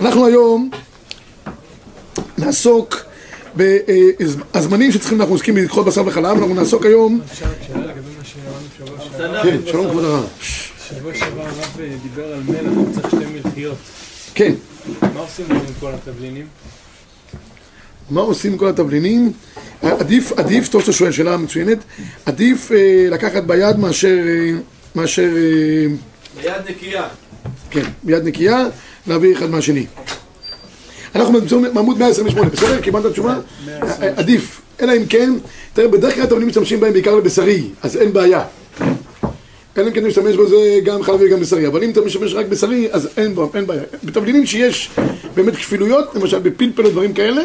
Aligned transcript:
אנחנו 0.00 0.26
היום 0.26 0.70
נעסוק 2.38 2.96
בזמנים 3.56 4.92
שצריכים, 4.92 5.20
אנחנו 5.20 5.34
עוסקים 5.34 5.54
בלקחות 5.54 5.86
בשר 5.86 6.06
וחלב, 6.06 6.36
אנחנו 6.38 6.54
נעסוק 6.54 6.86
היום... 6.86 7.20
אפשר 7.32 7.46
רק 7.46 7.52
שאלה 7.66 7.86
לגבי 7.86 8.00
מה 8.18 8.24
שאמרנו 8.24 8.66
שבוע 8.78 8.98
שעבר? 9.18 9.42
כן, 9.42 9.58
שלום 9.66 9.90
כבוד 9.90 10.04
הרב. 10.04 10.24
שבוע 10.88 11.14
שעבר 11.14 11.42
הרב 11.42 11.80
אה, 11.80 11.88
דיבר 12.02 12.32
על 12.32 12.42
מלח, 12.42 12.72
הוא 12.76 12.94
צריך 12.94 13.06
שתי 13.06 13.24
מלחיות. 13.34 13.76
כן, 14.34 14.54
מה 15.14 15.20
עושים 15.20 15.46
עם 15.50 15.58
כל 15.80 15.90
התבלינים? 15.94 16.46
מה 18.10 18.20
עושים 18.20 18.52
עם 18.52 18.58
כל 18.58 18.68
התבלינים? 18.68 19.32
עדיף, 19.82 20.32
עדיף, 20.32 20.68
טוב 20.68 20.80
שאתה 20.80 20.92
שואל, 20.92 21.12
שאלה 21.12 21.36
מצוינת, 21.36 21.78
עדיף 22.26 22.72
אה, 22.72 23.06
לקחת 23.10 23.42
ביד 23.42 23.78
מאשר, 23.78 24.18
אה, 24.26 24.50
מאשר, 24.94 25.22
אה, 25.36 25.86
ביד 26.42 26.70
נקייה. 26.70 27.08
כן, 27.70 27.84
ביד 28.02 28.24
נקייה, 28.24 28.66
להביא 29.06 29.32
אחד 29.36 29.50
מהשני. 29.50 29.86
אנחנו 31.14 31.40
מעמוד 31.72 31.98
128, 31.98 32.50
בסדר? 32.50 32.80
קיבלת 32.80 33.12
תשובה? 33.12 33.38
עדיף, 34.16 34.60
אלא 34.80 34.92
אם 34.96 35.06
כן, 35.06 35.32
תראה, 35.72 35.88
בדרך 35.88 36.14
כלל 36.14 36.22
התבלינים 36.22 36.48
משתמשים 36.48 36.80
בהם 36.80 36.92
בעיקר 36.92 37.14
לבשרי, 37.14 37.68
אז 37.82 37.96
אין 37.96 38.12
בעיה. 38.12 38.44
אלא 39.78 39.88
אם 39.88 39.92
כן 39.92 40.06
משתמש 40.06 40.36
בזה 40.36 40.80
גם 40.84 41.02
חלבי 41.02 41.26
וגם 41.26 41.40
בשרי, 41.40 41.66
אבל 41.66 41.84
אם 41.84 41.90
אתה 41.90 42.00
משתמש 42.00 42.34
רק 42.34 42.46
בשרי, 42.46 42.88
אז 42.92 43.08
אין, 43.16 43.34
אין 43.54 43.66
בעיה. 43.66 43.82
בתבלינים 44.04 44.46
שיש 44.46 44.90
באמת 45.34 45.56
כפילויות, 45.56 46.14
למשל 46.14 46.38
בפלפל 46.38 46.84
או 46.84 46.90
דברים 46.90 47.12
כאלה, 47.12 47.42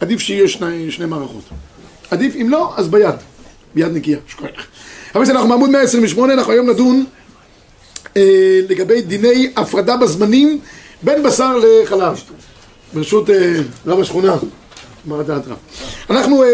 עדיף 0.00 0.20
שיהיה 0.20 0.48
שני, 0.48 0.90
שני 0.90 1.06
מערכות. 1.06 1.44
עדיף, 2.10 2.36
אם 2.36 2.48
לא, 2.50 2.72
אז 2.76 2.88
ביד, 2.88 3.14
ביד 3.74 3.92
נקייה, 3.92 4.18
שכוח. 4.28 4.50
אבל 5.14 5.24
אנחנו 5.30 5.48
בעמוד 5.48 5.70
128, 5.70 6.32
אנחנו 6.32 6.52
היום 6.52 6.70
נדון 6.70 7.04
אה, 8.16 8.60
לגבי 8.68 9.02
דיני 9.02 9.52
הפרדה 9.56 9.96
בזמנים 9.96 10.60
בין 11.02 11.22
בשר 11.22 11.56
לחלב. 11.58 12.20
ברשות 12.94 13.30
אה, 13.30 13.54
רב 13.86 14.00
השכונה, 14.00 14.36
מה 15.04 15.22
דעתך? 15.22 15.50
אנחנו 16.10 16.42
אה, 16.44 16.48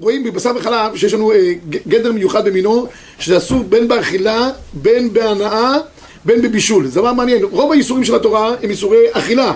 רואים 0.00 0.24
בבשר 0.24 0.50
וחלב 0.56 0.96
שיש 0.96 1.14
לנו 1.14 1.32
אה, 1.32 1.52
גדר 1.68 2.12
מיוחד 2.12 2.48
במינו, 2.48 2.86
שזה 3.18 3.36
אסור 3.36 3.64
בין 3.64 3.88
באכילה, 3.88 4.50
בין 4.72 5.12
בהנאה, 5.12 5.76
בין 6.24 6.42
בבישול. 6.42 6.86
זה 6.86 7.00
דבר 7.00 7.12
מעניין. 7.12 7.44
רוב 7.44 7.72
האיסורים 7.72 8.04
של 8.04 8.14
התורה 8.14 8.54
הם 8.62 8.70
איסורי 8.70 9.04
אכילה. 9.12 9.52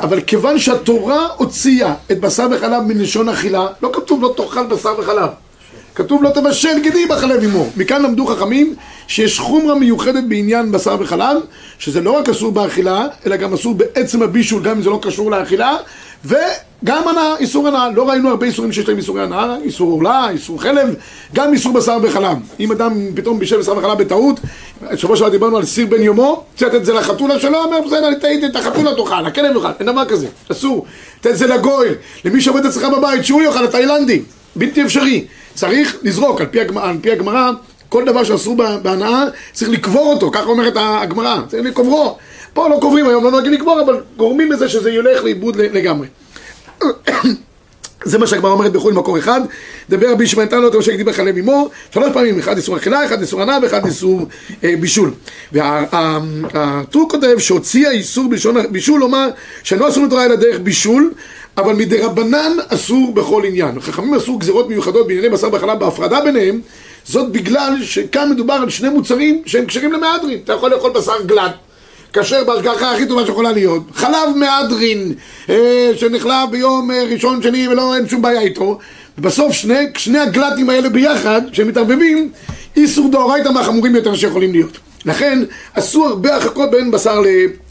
אבל 0.00 0.20
כיוון 0.20 0.58
שהתורה 0.58 1.28
הוציאה 1.36 1.94
את 2.12 2.20
בשר 2.20 2.46
וחלב 2.52 2.82
מלשון 2.86 3.28
אכילה, 3.28 3.66
לא 3.82 3.90
כתוב 3.92 4.22
לא 4.22 4.34
תאכל 4.36 4.66
בשר 4.66 4.94
וחלב. 4.98 5.28
כתוב 5.94 6.22
לא 6.22 6.30
תבשל 6.30 6.78
גדי 6.82 7.06
בחלב 7.06 7.42
עמו. 7.42 7.66
מכאן 7.76 8.02
למדו 8.02 8.26
חכמים 8.26 8.74
שיש 9.06 9.38
חומרה 9.38 9.74
מיוחדת 9.74 10.24
בעניין 10.28 10.72
בשר 10.72 10.96
וחלב, 11.00 11.36
שזה 11.78 12.00
לא 12.00 12.10
רק 12.10 12.28
אסור 12.28 12.52
באכילה, 12.52 13.06
אלא 13.26 13.36
גם 13.36 13.54
אסור 13.54 13.74
בעצם 13.74 14.22
הבישול, 14.22 14.62
גם 14.62 14.76
אם 14.76 14.82
זה 14.82 14.90
לא 14.90 14.98
קשור 15.02 15.30
לאכילה, 15.30 15.76
וגם 16.24 17.08
הנאה, 17.08 17.36
איסור 17.38 17.68
הנאה. 17.68 17.90
לא 17.90 18.08
ראינו 18.08 18.28
הרבה 18.28 18.46
איסורים 18.46 18.72
שיש 18.72 18.88
להם 18.88 18.98
איסורי 18.98 19.22
הנאה, 19.22 19.56
איסור 19.64 19.90
עורלה, 19.90 20.30
איסור 20.30 20.62
חלב, 20.62 20.94
גם 21.34 21.52
איסור 21.52 21.72
בשר 21.72 21.98
וחלב. 22.02 22.36
אם 22.60 22.72
אדם 22.72 22.92
פתאום 23.14 23.38
בישל 23.38 23.58
בשר 23.58 23.78
וחלב 23.78 23.98
בטעות, 23.98 24.40
שבוע 24.96 25.16
שעבר 25.16 25.28
דיברנו 25.28 25.56
על 25.56 25.64
סיר 25.64 25.86
בן 25.86 26.02
יומו, 26.02 26.44
צריך 26.56 26.68
לתת 26.68 26.80
את 26.80 26.84
זה 26.84 26.92
לחתולה 26.92 27.40
שלו, 27.40 27.64
אומר 27.64 27.80
בסדר, 27.86 28.08
אני 28.08 28.20
טעיתי, 28.20 28.46
את 28.46 28.56
החתולה 28.56 28.90
תאכל, 28.94 29.26
הכלב 29.26 29.56
יאכל, 29.56 29.68
אין 29.80 29.86
דבר 29.86 30.04
כזה, 30.04 30.26
אסור. 30.52 30.86
תן 31.20 31.30
את 31.30 31.36
זה 31.36 31.46
לגוי, 31.46 31.88
למי 32.24 32.40
שעובד 32.40 32.66
אצלך 32.66 32.84
בבית, 32.84 33.24
שהוא 33.24 33.42
יאכל, 33.42 33.64
התאילנדי, 33.64 34.22
בלתי 34.56 34.82
אפשרי. 34.82 35.26
צריך 35.54 35.96
לזרוק, 36.02 36.40
על 36.40 36.46
פי 36.46 36.60
הגמרא, 36.60 36.88
על 36.88 36.96
פי 37.02 37.12
הגמרא, 37.12 37.50
כל 37.88 38.04
דבר 38.04 38.24
שאסור 38.24 38.56
בה- 38.56 38.78
בהנאה, 38.82 39.24
צריך 39.52 39.70
לקבור 39.70 40.12
אותו, 40.12 40.30
ככה 40.30 40.44
אומרת 40.44 40.72
הגמרא, 40.76 41.38
צריך 41.48 41.64
לקוברו. 41.66 42.18
פה 42.54 42.68
לא 42.68 42.78
קוברים 42.80 43.06
היום, 43.08 43.24
לא 43.24 43.30
נוהגים 43.30 43.52
לקבור, 43.52 43.80
אבל 43.80 44.00
גורמים 44.16 44.52
לזה 44.52 44.68
שזה 44.68 44.90
ילך 44.90 45.24
לאיבוד 45.24 45.56
לגמרי. 45.56 46.06
זה 48.04 48.18
מה 48.18 48.26
שהגמרא 48.26 48.50
אומרת 48.50 48.72
בחו"ל 48.72 48.92
מקור 48.94 49.18
אחד, 49.18 49.40
דבר 49.90 50.12
רבי 50.12 50.24
ישמעאל 50.24 50.46
תנו 50.48 50.64
אותו 50.64 50.82
שהגדיל 50.82 51.06
בחלב 51.06 51.36
עמו 51.36 51.70
שלוש 51.94 52.12
פעמים, 52.12 52.38
אחד 52.38 52.56
איסור 52.56 52.76
אכילה, 52.76 53.06
אחד 53.06 53.20
איסור 53.20 53.42
הנאה 53.42 53.58
ואחד 53.62 53.86
איסור 53.86 54.26
אה, 54.64 54.74
בישול. 54.80 55.10
והטור 55.52 57.08
כותב 57.10 57.38
שהוציא 57.38 57.88
האיסור 57.88 58.28
בלשון 58.30 58.72
בישול, 58.72 59.00
לומר 59.00 59.28
שאינו 59.62 59.88
אסור 59.88 60.04
לתורה 60.06 60.24
אלא 60.24 60.34
דרך 60.36 60.60
בישול, 60.62 61.12
אבל 61.56 61.72
מדרבנן 61.72 62.56
אסור 62.68 63.12
בכל 63.14 63.42
עניין. 63.44 63.80
חכמים 63.80 64.14
עשו 64.14 64.38
גזירות 64.38 64.68
מיוחדות 64.68 65.06
בענייני 65.06 65.28
בשר 65.28 65.48
וחלב 65.52 65.78
בהפרדה 65.78 66.20
ביניהם, 66.20 66.60
זאת 67.04 67.32
בגלל 67.32 67.76
שכאן 67.82 68.30
מדובר 68.30 68.54
על 68.54 68.70
שני 68.70 68.88
מוצרים 68.88 69.42
שהם 69.46 69.66
כשרים 69.66 69.92
למהדרין. 69.92 70.38
אתה 70.44 70.52
יכול 70.52 70.70
לאכול 70.70 70.90
בשר 70.90 71.22
גלת 71.26 71.52
כשר 72.12 72.44
בהשגחה 72.44 72.92
הכי 72.92 73.06
טובה 73.06 73.26
שיכולה 73.26 73.52
להיות, 73.52 73.82
חלב 73.94 74.36
מהדרין 74.36 75.12
אה, 75.48 75.90
שנחלב 75.96 76.50
ביום 76.50 76.90
אה, 76.90 77.04
ראשון 77.10 77.42
שני 77.42 77.68
ולא 77.68 77.94
אין 77.96 78.08
שום 78.08 78.22
בעיה 78.22 78.40
איתו 78.40 78.78
ובסוף 79.18 79.52
שני, 79.52 79.86
שני 79.96 80.18
הגלטים 80.18 80.70
האלה 80.70 80.88
ביחד 80.88 81.42
שהם 81.52 81.68
מתערבבים 81.68 82.30
איסור 82.76 83.10
דאורייתא 83.10 83.48
מהחמורים 83.48 83.96
יותר 83.96 84.14
שיכולים 84.14 84.52
להיות 84.52 84.78
לכן 85.04 85.42
עשו 85.74 86.06
הרבה 86.06 86.34
הרחקות 86.34 86.70
בין 86.70 86.90
בשר 86.90 87.22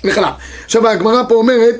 לחלב 0.04 0.34
עכשיו 0.66 0.88
הגמרא 0.88 1.24
פה 1.30 1.36
אומרת 1.36 1.76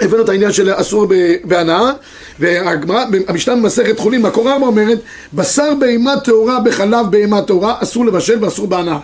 הבאנו 0.00 0.22
את 0.22 0.28
העניין 0.28 0.52
של 0.52 0.72
אסור 0.80 1.06
בהנאה 1.44 1.92
והגמרא, 2.38 3.04
המשנה 3.28 3.56
במסכת 3.56 3.98
חולין, 3.98 4.22
מקור 4.22 4.52
ארבע 4.52 4.66
אומרת 4.66 4.98
בשר 5.34 5.74
בהמה 5.74 6.20
טהורה 6.20 6.60
בחלב 6.60 7.06
בהמה 7.10 7.42
טהורה 7.42 7.74
אסור 7.82 8.06
לבשל 8.06 8.44
ואסור 8.44 8.66
בהנאה. 8.66 8.98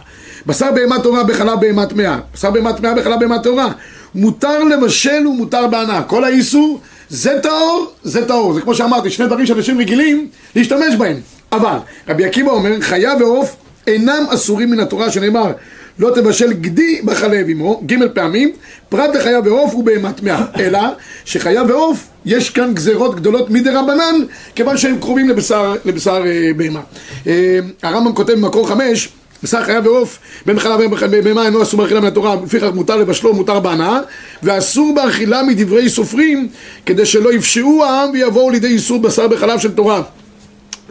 בשר 0.47 0.73
בהמה 0.75 1.03
טהורה 1.03 1.25
בחלב 1.25 1.61
בהמה 1.61 1.87
טמאה 1.87 2.19
בשר 2.35 2.51
בהמה 2.51 2.73
טמאה 2.73 2.95
בחלב 2.95 3.21
בהמה 3.21 3.39
טהורה. 3.39 3.69
מותר 4.15 4.65
לבשל 4.65 5.27
ומותר 5.27 5.67
בהנאה. 5.67 6.03
כל 6.03 6.25
האיסור 6.25 6.81
זה 7.09 7.39
טהור, 7.43 7.93
זה 8.03 8.27
טהור. 8.27 8.55
זה 8.55 8.61
כמו 8.61 8.75
שאמרתי, 8.75 9.11
שני 9.11 9.27
דברים 9.27 9.47
שאנשים 9.47 9.81
רגילים 9.81 10.29
להשתמש 10.56 10.95
בהם. 10.99 11.17
אבל 11.53 11.77
רבי 12.09 12.25
עקיבא 12.25 12.51
אומר 12.51 12.81
חיה 12.81 13.15
ועוף 13.21 13.56
אינם 13.87 14.25
אסורים 14.29 14.71
מן 14.71 14.81
התורה 14.81 15.11
שנאמר 15.11 15.53
לא 15.99 16.11
תבשל 16.15 16.53
גדי 16.53 17.01
בחלב 17.05 17.49
עמו, 17.49 17.83
ג' 17.87 18.07
פעמים, 18.15 18.53
פרט 18.89 19.15
לחיה 19.15 19.41
ועוף 19.45 19.75
ובהמה 19.75 20.12
טמאה, 20.12 20.45
אלא 20.59 20.81
שחיה 21.25 21.62
ועוף 21.69 22.07
יש 22.27 22.51
כאן 22.51 22.75
גזרות 22.75 23.17
גדולות 23.17 23.51
מדי 23.51 23.71
רבנן, 23.71 24.15
כיוון 24.55 24.77
שהם 24.77 24.99
קרובים 25.01 25.29
לבשר, 25.29 25.75
לבשר 25.85 26.23
אה, 26.27 26.51
בהמה. 26.56 26.81
אה, 27.27 27.59
הרמב"ם 27.83 28.12
כותב 28.12 28.33
במקור 28.33 28.69
חמש, 28.69 29.09
בשר 29.43 29.62
חיה 29.62 29.81
ועוף, 29.85 30.19
בין 30.47 30.59
חלב 30.59 30.81
ובהמה 31.11 31.47
אינו 31.47 31.62
אסור 31.62 31.81
באכילה 31.81 32.01
מן 32.01 32.06
התורה, 32.06 32.37
לפיכך 32.45 32.69
מותר 32.75 32.97
לבשלו 32.97 33.31
ומותר 33.31 33.61
בהנאה, 33.61 34.01
ואסור 34.43 34.95
באכילה 34.95 35.43
מדברי 35.43 35.89
סופרים, 35.89 36.49
כדי 36.87 37.06
שלא 37.06 37.33
יפשעו 37.33 37.85
העם 37.85 38.11
ויבואו 38.12 38.51
לידי 38.51 38.67
איסור 38.67 39.01
בשר 39.01 39.29
בחלב 39.29 39.59
של 39.59 39.73
תורה. 39.73 40.03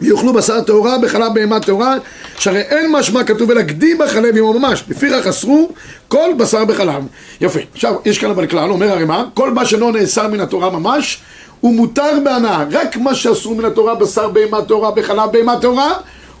ויאכלו 0.00 0.32
בשר 0.32 0.60
טהורה 0.60 0.98
בחלב 0.98 1.34
בהמה 1.34 1.60
טהורה 1.60 1.94
שהרי 2.38 2.60
אין 2.60 2.92
משמע 2.92 3.24
כתוב 3.24 3.50
אלא 3.50 3.62
גדי 3.62 3.94
בחלב 3.94 4.36
עמו 4.36 4.58
ממש 4.58 4.84
לפיכך 4.88 5.26
אסרו 5.26 5.68
כל 6.08 6.30
בשר 6.36 6.64
בחלב. 6.64 7.04
יפה. 7.40 7.60
עכשיו 7.74 7.94
יש 8.04 8.18
כאן 8.18 8.30
אבל 8.30 8.46
כלל 8.46 8.70
אומר 8.70 8.92
הרי 8.92 9.04
מה 9.04 9.24
כל 9.34 9.50
מה 9.50 9.64
שלא 9.64 9.92
נאסר 9.92 10.28
מן 10.28 10.40
התורה 10.40 10.70
ממש 10.70 11.18
הוא 11.60 11.74
מותר 11.74 12.12
בהנאה. 12.24 12.64
רק 12.72 12.96
מה 12.96 13.14
שאסור 13.14 13.54
מן 13.54 13.64
התורה 13.64 13.94
בשר 13.94 14.28
בהמה 14.28 14.62
טהורה 14.62 14.90
בחלב 14.90 15.32
בהמה 15.32 15.60
טהורה 15.60 15.92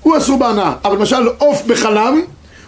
הוא 0.02 0.16
אסור 0.16 0.38
בהנאה. 0.38 0.72
אבל 0.84 0.96
למשל 0.96 1.28
עוף 1.38 1.62
בחלב 1.66 2.14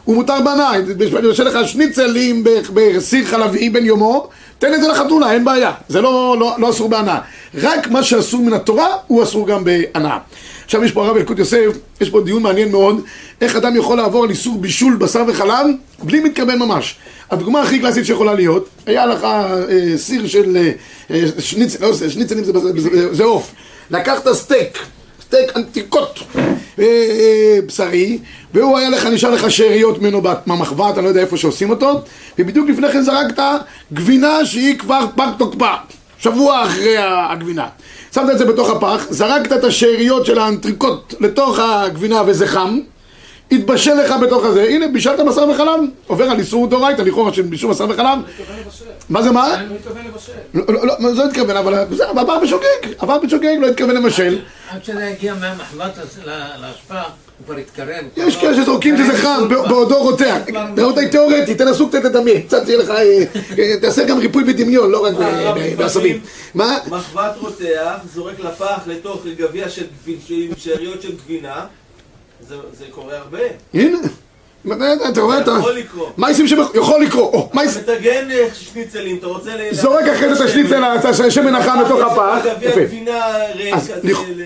הוא 0.05 0.15
מותר 0.17 0.41
בהנאה. 0.45 0.75
אני 1.19 1.27
עושה 1.27 1.45
לך 1.45 1.69
שניצלים 1.69 2.45
בסיר 2.75 3.25
חלבי 3.25 3.71
בן 3.71 3.85
יומו 3.85 4.29
תן 4.59 4.75
את 4.75 4.81
זה 4.81 4.89
לחתולה, 4.89 5.33
אין 5.33 5.45
בעיה. 5.45 5.73
זה 5.89 6.01
לא, 6.01 6.37
לא, 6.41 6.57
לא 6.59 6.71
אסור 6.71 6.89
בהנאה. 6.89 7.19
רק 7.55 7.91
מה 7.91 8.03
שאסור 8.03 8.41
מן 8.43 8.53
התורה 8.53 8.89
הוא 9.07 9.23
אסור 9.23 9.47
גם 9.47 9.65
בהנאה. 9.65 10.19
עכשיו 10.65 10.85
יש 10.85 10.93
פה 10.93 11.07
הילקוט 11.07 11.39
יוסף, 11.39 11.67
יש 12.01 12.11
פה 12.11 12.21
דיון 12.21 12.43
מעניין 12.43 12.71
מאוד 12.71 13.01
איך 13.41 13.57
אדם 13.57 13.77
יכול 13.77 13.97
לעבור 13.97 14.25
על 14.25 14.31
איסור 14.31 14.59
בישול 14.59 14.97
בשר 14.97 15.25
וחלב 15.29 15.67
בלי 16.03 16.21
מתכוון 16.21 16.59
ממש. 16.59 16.97
הדוגמה 17.31 17.63
הכי 17.63 17.79
קלאסית 17.79 18.07
שיכולה 18.07 18.35
להיות 18.35 18.69
היה 18.87 19.07
לך 19.07 19.25
אה, 19.25 19.97
סיר 19.97 20.27
של 20.27 20.57
אה, 20.57 20.71
אה, 21.11 21.25
שניצל, 21.39 21.85
לא, 21.87 21.95
שניצלים 22.09 22.45
זה, 23.13 23.25
עוף. 23.25 23.55
לקחת 23.91 24.33
סטייק 24.33 24.79
סטייק 25.29 25.57
אנטיקוט 25.57 26.19
אה, 26.39 26.43
אה, 26.79 27.59
בשרי 27.67 28.19
והוא 28.55 28.79
היה 28.79 28.91
לך, 28.91 29.07
נשאר 29.07 29.31
לך 29.31 29.51
שאריות 29.51 30.03
ממנו 30.03 30.23
במחווה, 30.47 30.91
אתה 30.91 31.01
לא 31.01 31.09
יודע 31.09 31.21
איפה 31.21 31.37
שעושים 31.37 31.71
אותו 31.71 32.01
ובדיוק 32.39 32.69
לפני 32.69 32.93
כן 32.93 33.03
זרקת 33.03 33.43
גבינה 33.93 34.47
שהיא 34.47 34.79
כבר 34.79 35.01
פג 35.17 35.29
תוקפה 35.39 35.73
שבוע 36.19 36.63
אחרי 36.65 36.95
הגבינה. 36.99 37.67
שמת 38.15 38.31
את 38.31 38.39
זה 38.39 38.45
בתוך 38.45 38.71
הפח, 38.71 39.07
זרקת 39.11 39.53
את 39.53 39.65
השאריות 39.65 40.27
של 40.27 40.39
האנטריקוט 40.39 41.15
לתוך 41.21 41.59
הגבינה 41.59 42.23
וזה 42.27 42.47
חם 42.47 42.79
התבשל 43.53 43.95
לך 43.95 44.13
בתוך 44.23 44.45
הזה, 44.45 44.63
הנה 44.63 44.89
בישלת 44.89 45.21
בשר 45.21 45.49
וחלב, 45.49 45.81
עובר 46.07 46.25
על 46.25 46.39
איסור 46.39 46.67
דאורייתא, 46.67 47.03
לכאורה 47.03 47.33
של 47.33 47.43
בישול 47.43 47.73
בשר 47.73 47.87
וחלב. 47.89 48.19
מה 49.09 49.23
זה 49.23 49.31
מה? 49.31 49.49
לא, 50.55 50.65
לא, 50.69 50.75
לא, 50.87 50.97
לא, 51.01 51.15
לא 51.15 51.25
התכוון, 51.25 51.57
אבל 51.57 51.85
בסדר, 51.85 52.09
עבר 52.21 52.39
בשוגג, 52.43 52.93
עבר 52.99 53.19
בשוגג, 53.19 53.57
לא 53.61 53.67
התכוון 53.67 53.97
לבשל. 53.97 54.39
עד 54.71 54.85
שזה 54.85 55.05
יגיע 55.05 55.35
מהמחבת 55.35 55.93
להשפעה, 56.61 57.03
הוא 57.03 57.47
כבר 57.47 57.57
התקרב. 57.57 58.05
יש 58.17 58.37
כאלה 58.37 58.55
שזורקים 58.63 58.97
שזה 58.97 59.19
חם, 59.19 59.49
בעודו 59.49 59.99
רותח. 60.03 60.37
רבותיי, 60.79 61.09
תיאורטי, 61.09 61.55
תנסו 61.55 61.89
קצת 61.89 62.05
לדמיין, 62.05 62.43
קצת 62.43 62.69
יהיה 62.69 62.79
לך, 62.79 62.91
אה, 62.91 63.25
אה, 63.59 63.81
תעשה 63.81 64.05
גם 64.05 64.19
ריפוי 64.19 64.45
בדמיון, 64.45 64.91
לא 64.91 65.05
רק 65.05 65.15
ב- 65.15 65.75
בעשבים. 65.77 66.21
מה? 66.55 66.79
מחבת 66.87 67.37
רותח, 67.41 67.95
זורק 68.15 68.41
לפח 68.41 68.81
לתוך 68.87 69.23
גביע 69.39 69.69
של 69.69 69.85
שאריות 70.57 71.03
של 71.03 71.13
גבינה, 71.25 71.65
זה 72.49 72.55
זה 72.79 72.85
קורה 72.91 73.17
הרבה. 73.17 73.39
הנה, 73.75 73.99
אתה 75.09 75.21
רואה, 75.21 75.39
אתה... 75.41 75.51
יכול 75.59 75.73
לקרות. 75.73 76.13
שם? 76.49 76.57
יכול 76.75 77.03
לקרות. 77.03 77.33
עושים? 77.35 77.83
מטגן 77.83 78.31
אה, 78.31 78.49
שניצלים, 78.55 79.17
אתה 79.17 79.27
רוצה... 79.27 79.51
ל- 79.57 79.75
זורק 79.75 80.05
אחרי 80.05 80.35
זה 80.35 80.45
את 80.45 80.51
השניצל, 80.51 80.83
את 80.85 81.05
השמן 81.05 81.55
החם 81.55 81.81
לתוך 81.87 82.01
הפח. 82.01 82.45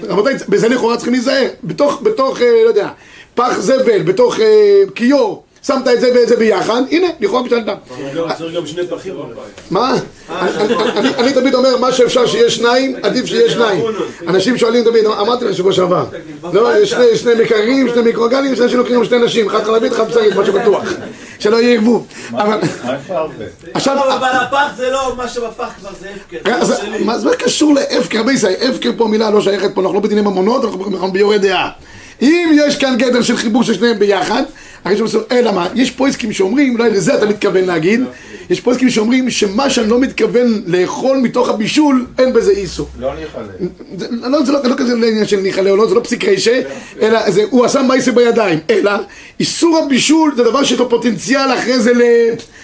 רבותיי, 0.09 0.35
בזה 0.49 0.69
לכאורה 0.69 0.97
צריכים 0.97 1.13
להיזהר. 1.13 1.49
בתוך, 1.65 2.01
בתוך, 2.03 2.41
אה, 2.41 2.63
לא 2.65 2.69
יודע, 2.69 2.89
פח 3.35 3.59
זבל, 3.59 4.03
בתוך 4.03 4.41
אה, 4.41 4.83
כיור, 4.95 5.43
שמת 5.67 5.89
את 5.89 6.01
זה 6.01 6.11
ואת 6.15 6.29
זה 6.29 6.37
ביחד, 6.37 6.83
הנה, 6.91 7.07
לכאורה 7.21 7.43
בשלת. 7.43 7.67
צריך 8.39 8.55
גם 8.57 8.67
שני 8.67 8.87
פחים 8.87 9.15
בבית. 9.15 9.37
מה? 9.71 9.95
אני- 11.19 11.33
תמיד 11.33 11.55
אומר, 11.55 11.77
מה 11.77 11.93
שאפשר 11.93 12.27
שיהיה 12.27 12.51
שניים, 12.51 12.97
עדיף 13.03 13.27
שיהיה 13.27 13.51
שניים. 13.51 13.85
אנשים 14.29 14.59
שואלים 14.59 14.85
תמיד, 14.85 15.05
אמרתי 15.07 15.45
לך 15.45 15.57
שבוע 15.57 15.73
שעבר. 15.73 16.05
לא, 16.53 16.79
יש 16.79 16.91
שני- 16.91 17.17
שני 17.17 17.33
מקררים, 17.43 17.89
שני 17.89 18.03
מיקרוגלים, 18.03 18.55
לוקחים 18.75 18.97
גם 18.97 19.05
שני 19.05 19.19
נשים, 19.19 19.47
אחד 19.47 19.65
חלבית, 19.65 19.93
אחד 19.93 20.09
בשרית, 20.11 20.35
מה 20.35 20.47
שבטוח. 20.47 20.83
שלא 21.39 21.57
יהיה 21.57 21.75
ערבוב. 21.75 22.07
אבל 22.33 22.59
עכשיו, 23.75 23.95
לא, 23.97 24.15
אבל 24.17 24.29
הפח 24.43 24.67
זה 24.77 24.91
לא, 24.91 25.13
מה 25.17 25.29
שבפח 25.29 25.69
כבר 25.81 25.91
זה 26.01 26.09
הפקר. 26.17 26.59
לא 26.59 26.77
שלי. 26.77 27.05
מה 27.05 27.19
זה 27.19 27.37
קשור 27.37 27.75
להפקר? 27.75 28.23
הפקר 28.71 28.91
פה 28.97 29.09
מילה 29.09 29.31
לא 29.31 29.41
שייכת 29.41 29.75
פה, 29.75 29.81
אנחנו 29.81 29.95
לא 29.95 30.01
בדיני 30.01 30.21
ממונות, 30.21 30.65
אנחנו 30.65 30.91
אנחנו 30.93 31.13
ביורה 31.13 31.39
דעה. 31.39 31.71
אם 32.23 32.57
יש 32.67 32.77
כאן 32.77 32.95
גדר 32.99 33.23
של 33.23 33.37
חיבור 33.37 33.63
של 33.63 33.75
שניהם 33.75 33.99
ביחד, 33.99 34.43
הרי 34.85 34.95
יש 34.95 35.01
לנו- 35.01 35.25
אלא 35.33 35.53
מה, 35.53 35.69
יש 35.75 35.91
פויסקים 35.91 36.33
שאומרים, 36.33 36.73
אולי 36.79 36.91
לזה 36.91 37.15
אתה 37.15 37.27
מתכוון 37.27 37.65
להגיד, 37.65 38.01
יש 38.51 38.61
פויסקים 38.61 38.91
שאומרים 38.91 39.31
שמה 39.31 39.71
שאני 39.71 39.89
לא 39.89 39.99
מתכוון 40.01 40.63
לאכול 40.67 41.17
מתוך 41.17 41.49
הבישול, 41.49 42.07
אין 42.19 42.33
בזה 42.33 42.51
איסור. 42.53 42.89
לא 43.01 43.13
אחלק. 43.13 43.71
זה 43.99 44.07
לא, 44.11 44.45
זה 44.45 44.53
לא, 44.53 44.59
לא 44.65 44.75
כזה 44.77 44.95
לעניין 44.95 45.27
של 45.27 45.37
ניחלה 45.41 45.71
או 45.71 45.77
לא, 45.77 45.89
זה 45.89 45.95
לא 45.95 46.01
פסיק 46.01 46.25
רישה, 46.25 46.61
אלא 47.03 47.31
זה, 47.31 47.43
הוא 47.51 47.65
עשה 47.65 47.83
מייסה 47.83 48.13
בידיים, 48.13 48.59
אלא 48.71 48.91
איסור 49.41 49.79
הבישול 49.79 50.33
זה 50.37 50.45
דבר 50.45 50.65
שיש 50.65 50.79
לו 50.79 50.89
פוטנציאל 50.91 51.55
אחרי 51.55 51.81
זה 51.81 51.93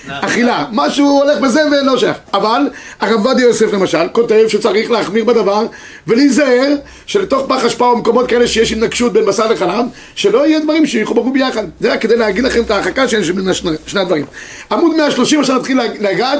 לאכילה, 0.09 0.65
משהו 0.73 1.07
הולך 1.23 1.39
בזה 1.41 1.61
ולא 1.67 1.99
שייך, 1.99 2.17
אבל 2.35 2.63
הרב 3.01 3.27
עובדיה 3.27 3.47
יוסף 3.47 3.73
למשל 3.73 4.09
כותב 4.13 4.45
שצריך 4.49 4.91
להחמיר 4.91 5.25
בדבר 5.25 5.67
ולהיזהר 6.07 6.75
שלתוך 7.07 7.47
פח 7.49 7.65
אשפה 7.65 7.87
או 7.91 7.97
מקומות 7.99 8.27
כאלה 8.29 8.47
שיש 8.47 8.73
התנגשות 8.73 9.13
בין 9.13 9.27
בשר 9.27 9.47
לחלב, 9.53 9.85
שלא 10.15 10.47
יהיה 10.47 10.61
דברים 10.61 10.87
שיחוברו 10.87 11.33
ביחד, 11.33 11.65
זה 11.81 11.93
רק 11.93 12.01
כדי 12.09 12.17
להגיד 12.17 12.45
לכם 12.45 12.63
את 12.63 12.71
ההרחקה 12.71 13.09
שיש 13.09 13.29
שני, 13.29 13.53
שני 13.87 14.01
הדברים. 14.01 14.25
עמוד 14.73 14.97
130 14.97 15.41
עכשיו 15.41 15.57
נתחיל 15.57 15.81
לגעת 16.01 16.39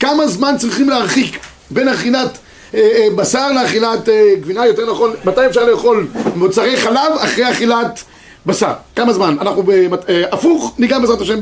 כמה 0.00 0.26
זמן 0.28 0.54
צריכים 0.58 0.88
להרחיק 0.88 1.38
בין 1.70 1.88
אכילת 1.88 2.38
אה, 2.74 2.80
אה, 2.80 3.08
בשר 3.16 3.52
לאכילת 3.52 4.08
אה, 4.08 4.34
גבינה, 4.40 4.66
יותר 4.66 4.90
נכון, 4.92 5.14
מתי 5.24 5.46
אפשר 5.46 5.64
לאכול 5.64 6.06
מוצרי 6.36 6.76
חלב 6.76 7.12
אחרי 7.18 7.50
אכילת 7.50 8.02
בשר? 8.46 8.72
כמה 8.96 9.12
זמן? 9.12 9.36
אנחנו 9.40 9.62
במת- 9.62 10.10
אה, 10.10 10.22
הפוך, 10.32 10.74
ניגע 10.78 10.98
בעזרת 10.98 11.20
השם 11.20 11.38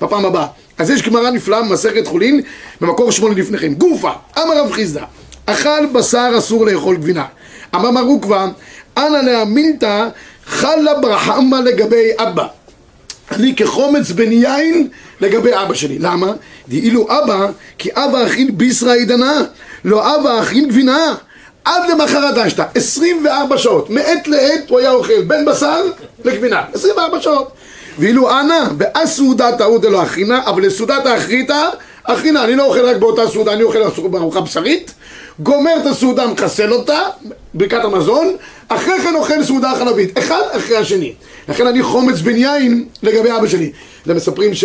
בפעם 0.00 0.24
הבאה. 0.24 0.46
אז 0.78 0.90
יש 0.90 1.02
גמרא 1.02 1.30
נפלאה 1.30 1.62
במסכת 1.62 2.06
חולין, 2.06 2.40
במקור 2.80 3.12
שמונה 3.12 3.34
לפניכם. 3.34 3.74
גופה, 3.74 4.10
אמר 4.38 4.60
רב 4.64 4.72
חיסדא, 4.72 5.02
אכל 5.46 5.86
בשר 5.92 6.30
אסור 6.38 6.66
לאכול 6.66 6.96
גבינה. 6.96 7.24
אמר 7.74 7.90
מר 7.90 8.02
עוקבא, 8.02 8.46
אנא 8.98 9.16
להמינתא 9.16 10.08
חלה 10.46 10.94
ברחמה 10.94 11.60
לגבי 11.60 12.10
אבא. 12.18 12.46
אני 13.30 13.56
כחומץ 13.56 14.10
בן 14.10 14.32
יין 14.32 14.88
לגבי 15.20 15.50
אבא 15.54 15.74
שלי. 15.74 15.98
למה? 15.98 16.32
דאילו 16.68 17.06
אבא, 17.10 17.46
כי 17.78 17.90
אבא 17.92 18.26
אכיל 18.26 18.50
בישרא 18.50 18.92
עידנה, 18.92 19.40
לא 19.84 20.16
אבא 20.16 20.40
אכיל 20.40 20.68
גבינה. 20.68 21.14
עד 21.64 21.90
למחרת 21.90 22.38
אשתא, 22.38 22.64
24 22.74 23.58
שעות, 23.58 23.90
מעת 23.90 24.28
לעת 24.28 24.70
הוא 24.70 24.78
היה 24.78 24.90
אוכל 24.90 25.22
בין 25.26 25.44
בשר 25.44 25.82
לגבינה, 26.24 26.62
24 26.74 27.20
שעות. 27.20 27.52
ואילו 27.98 28.30
אנא, 28.30 28.68
באסעודה 28.76 29.56
טעות 29.58 29.82
דלא 29.82 30.02
אכינה, 30.02 30.40
אבל 30.46 30.66
לסעודת 30.66 31.06
האחריתא, 31.06 31.68
אכינה, 32.04 32.44
אני 32.44 32.56
לא 32.56 32.64
אוכל 32.64 32.80
רק 32.80 32.96
באותה 32.96 33.28
סעודה, 33.28 33.52
אני 33.52 33.62
אוכל 33.62 34.08
בארוחה 34.10 34.40
בשרית, 34.40 34.94
גומר 35.40 35.76
את 35.80 35.86
הסעודה, 35.86 36.26
מחסל 36.26 36.72
אותה, 36.72 37.00
ברכת 37.54 37.84
המזון, 37.84 38.36
אחרי 38.68 39.00
כן 39.02 39.14
אוכל 39.14 39.44
סעודה 39.44 39.72
חלבית, 39.78 40.18
אחד 40.18 40.42
אחרי 40.50 40.76
השני. 40.76 41.12
לכן 41.48 41.66
אני 41.66 41.82
חומץ 41.82 42.20
בן 42.20 42.36
יין 42.36 42.84
לגבי 43.02 43.30
אבא 43.30 43.46
שלי. 43.46 43.72
אתם 44.02 44.16
מספרים 44.16 44.54
ש, 44.54 44.64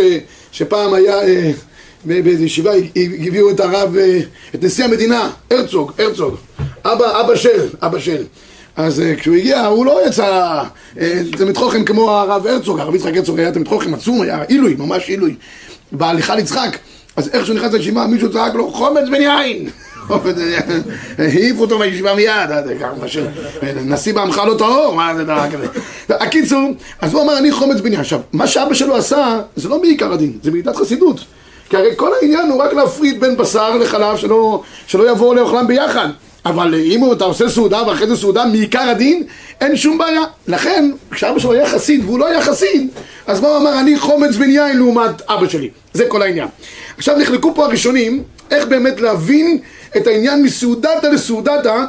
שפעם 0.52 0.94
היה, 0.94 1.22
אה, 1.22 1.52
באיזו 2.06 2.44
ישיבה, 2.44 2.72
הביאו 2.96 3.50
את 3.50 3.60
הרב, 3.60 3.98
אה, 3.98 4.20
את 4.56 4.64
נשיא 4.64 4.86
המדינה, 4.86 5.30
הרצוג, 5.52 5.92
הרצוג, 6.00 6.36
אבא, 6.86 7.22
אבא 7.22 7.36
של, 7.36 7.68
אבא 7.82 8.00
של. 8.00 8.24
אז 8.76 9.00
אה, 9.00 9.16
כשהוא 9.16 9.36
הגיע, 9.36 9.66
הוא 9.66 9.86
לא 9.86 10.08
יצא 10.08 10.64
אה, 11.00 11.22
תלמיד 11.38 11.58
חוכם 11.58 11.86
כמו 11.86 12.12
הרב 12.12 12.48
הרצוג, 12.48 12.80
הרב 12.80 12.96
יצחק 12.96 13.16
הרצוג 13.16 13.40
היה 13.40 13.52
תלמיד 13.52 13.68
חוכם 13.68 13.94
עצום, 13.94 14.22
היה 14.22 14.44
עילוי, 14.48 14.76
ממש 14.76 15.10
עילוי, 15.10 15.36
בהליכה 15.92 16.36
ליצחק. 16.36 16.78
אז 17.16 17.30
איך 17.34 17.46
שהוא 17.46 17.56
נכנס 17.56 17.74
לישיבה, 17.74 18.08
מישהו 18.08 18.32
צעק 18.32 18.54
לו, 18.54 18.72
חומץ 18.72 19.10
בן 19.12 19.22
יין! 19.22 19.70
העיף 21.18 21.60
אותו 21.60 21.80
מהישיבה 21.80 22.16
מיד, 22.16 22.52
אה, 22.52 22.62
נשיא 23.86 24.14
בעמך 24.14 24.42
לא 24.48 24.56
טהור, 24.58 24.96
מה 24.96 25.16
זה 25.16 25.24
דבר 25.24 25.46
כזה. 25.52 25.68
הקיצור, 26.10 26.72
אז 27.02 27.14
הוא 27.14 27.22
אמר, 27.22 27.38
אני 27.38 27.52
חומץ 27.52 27.78
יין. 27.86 28.00
עכשיו, 28.00 28.20
מה 28.34 28.48
שאבא 28.48 28.74
שלו 28.74 28.96
עשה, 28.96 29.40
זה 29.56 29.70
לא 29.70 29.82
מעיקר 29.82 30.14
הדין, 30.14 30.38
זה 30.44 30.52
מעידת 30.52 30.76
חסידות. 30.76 31.20
כי 31.70 31.78
הרי 31.78 31.90
כל 31.96 32.12
העניין 32.22 32.50
הוא 32.50 32.62
רק 32.62 32.74
להפריד 32.74 33.20
בין 33.20 33.38
בשר 33.38 33.78
לחלב, 33.78 34.18
שלא, 34.18 34.64
יבואו 34.94 35.34
לאוכלם 35.34 35.68
ביחד. 35.68 36.10
אבל 36.46 36.76
אם 36.76 37.12
אתה 37.12 37.24
עושה 37.24 37.50
סעודה 37.50 37.88
ואחרי 37.88 38.08
זה 38.08 38.16
סעודה 38.16 38.46
מעיקר 38.46 38.80
הדין, 38.80 39.24
אין 39.62 39.76
שום 39.76 39.98
בעיה. 39.98 40.22
לכן, 40.48 40.92
כשאבא 41.12 41.40
שלו 41.40 41.54
היה 41.54 41.70
חסיד 41.70 42.06
והוא 42.06 42.20
לא 42.20 42.28
היה 42.28 42.42
חסיד, 42.42 42.88
אז 43.28 43.42
מה 43.42 43.48
הוא 43.48 43.58
אמר? 43.58 43.80
אני 43.80 44.00
חומץ 44.00 44.36
בן 44.36 44.50
לעומת 44.50 45.22
אבא 45.30 45.48
שלי. 45.48 45.70
זה 45.94 46.06
כל 46.08 46.22
העניין. 46.22 46.48
עכשיו 46.98 47.18
נחלקו 47.18 47.56
פה 47.56 47.66
הראשונים, 47.66 48.24
איך 48.52 48.68
באמת 48.68 49.02
להבין 49.02 49.60
את 49.98 50.08
העניין 50.08 50.44
מסעודתא 50.44 51.08
לסעודתא, 51.08 51.86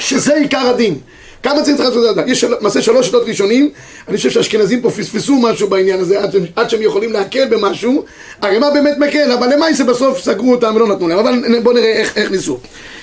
שזה 0.00 0.34
עיקר 0.34 0.58
הדין. 0.68 0.98
כמה 1.42 1.62
צריך 1.62 1.80
לעשות 1.80 2.10
את 2.10 2.14
זה? 2.14 2.22
יש 2.26 2.44
למעשה 2.44 2.82
שלוש 2.82 3.06
שיטות 3.06 3.22
ראשונים, 3.26 3.70
אני 4.08 4.16
חושב 4.16 4.30
שהאשכנזים 4.30 4.80
פה 4.82 4.90
פספסו 4.90 5.36
משהו 5.36 5.68
בעניין 5.68 6.00
הזה, 6.00 6.20
עד 6.22 6.36
עד 6.56 6.70
שהם 6.70 6.82
יכולים 6.82 7.12
להקל 7.12 7.44
במשהו, 7.48 8.04
הרי 8.42 8.58
מה 8.58 8.70
באמת 8.70 8.98
מקל, 8.98 9.32
אבל 9.32 9.54
למעשה 9.54 9.84
בסוף 9.84 10.20
סגרו 10.20 10.50
אותם 10.54 10.72
ולא 10.76 10.88
נתנו 10.88 11.08
להם, 11.08 11.18
אבל 11.18 11.60
בואו 11.62 11.74
נראה 11.74 11.92
איך, 11.92 12.16
איך 12.16 12.30
ניסו. 12.30 12.58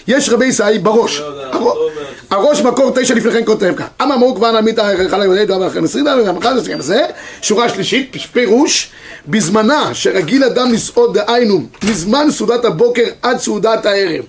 יש 0.08 0.29
רבי 0.29 0.46
ישאי 0.46 0.79
בראש, 0.79 1.19
לא 1.19 1.25
הראש- 1.25 1.53
לא 1.53 1.89
אומר. 1.89 2.05
הראש 2.29 2.62
מקור 2.62 2.91
תשע 2.96 3.13
לפניכם 3.15 3.46
כותב 3.46 3.74
כך, 3.77 3.86
אמר 4.01 4.17
מור 4.17 4.36
כבר 4.36 4.51
נעמית 4.51 4.79
חלק 4.79 5.29
ודאי 5.29 5.67
אחרי 5.67 5.81
מסרים 5.81 6.05
דאב 6.05 6.19
וגם 6.24 6.38
אחד 6.38 6.55
מסרים 6.58 6.81
זה, 6.81 7.05
שורה 7.41 7.69
שלישית, 7.69 8.15
פירוש, 8.34 8.89
בזמנה 9.27 9.89
שרגיל 9.93 10.43
אדם 10.43 10.74
לסעוד 10.74 11.17
דהיינו, 11.17 11.62
מזמן 11.84 12.27
סעודת 12.31 12.65
הבוקר 12.65 13.03
עד 13.22 13.39
סעודת 13.39 13.86
הערב, 13.86 14.24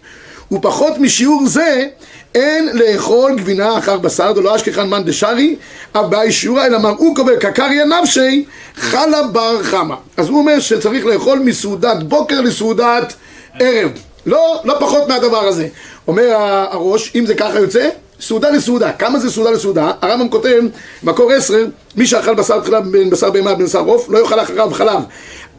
ופחות 0.52 0.98
משיעור 0.98 1.46
זה 1.46 1.86
אין 2.34 2.68
לאכול 2.72 3.36
גבינה 3.36 3.78
אחר 3.78 3.98
בשר, 3.98 4.32
דלא 4.32 4.56
אשכחן 4.56 4.88
מאן 4.88 5.04
דשארי, 5.04 5.56
אביי 5.94 6.32
שיעורה, 6.32 6.66
אלא 6.66 6.78
מראו 6.78 7.14
קובר 7.14 7.36
קקריה 7.36 7.84
נפשי, 7.84 8.44
חלה 8.76 9.22
בר 9.22 9.62
חמה. 9.62 9.96
אז 10.16 10.28
הוא 10.28 10.38
אומר 10.38 10.60
שצריך 10.60 11.06
לאכול 11.06 11.38
מסעודת 11.38 12.02
בוקר 12.02 12.40
לסעודת 12.40 13.14
ערב. 13.60 13.90
לא, 14.26 14.60
לא 14.64 14.76
פחות 14.80 15.08
מהדבר 15.08 15.44
הזה. 15.44 15.68
אומר 16.08 16.32
הראש, 16.70 17.12
אם 17.14 17.26
זה 17.26 17.34
ככה 17.34 17.58
יוצא, 17.58 17.88
סעודה 18.20 18.50
לסעודה. 18.50 18.92
כמה 18.92 19.18
זה 19.18 19.30
סעודה 19.30 19.50
לסעודה? 19.50 19.92
הרמב"ם 20.02 20.28
כותב, 20.28 20.60
מקור 21.02 21.32
עשר, 21.32 21.66
מי 21.96 22.06
שאכל 22.06 22.34
בשר 22.34 22.60
תחילה 22.60 22.80
בין 22.80 23.10
בשר 23.10 23.30
בהמה 23.30 23.54
בין 23.54 23.66
בשר 23.66 23.80
עוף, 23.80 24.08
לא 24.08 24.18
יאכל 24.18 24.40
אחריו 24.40 24.70
חלב. 24.70 25.00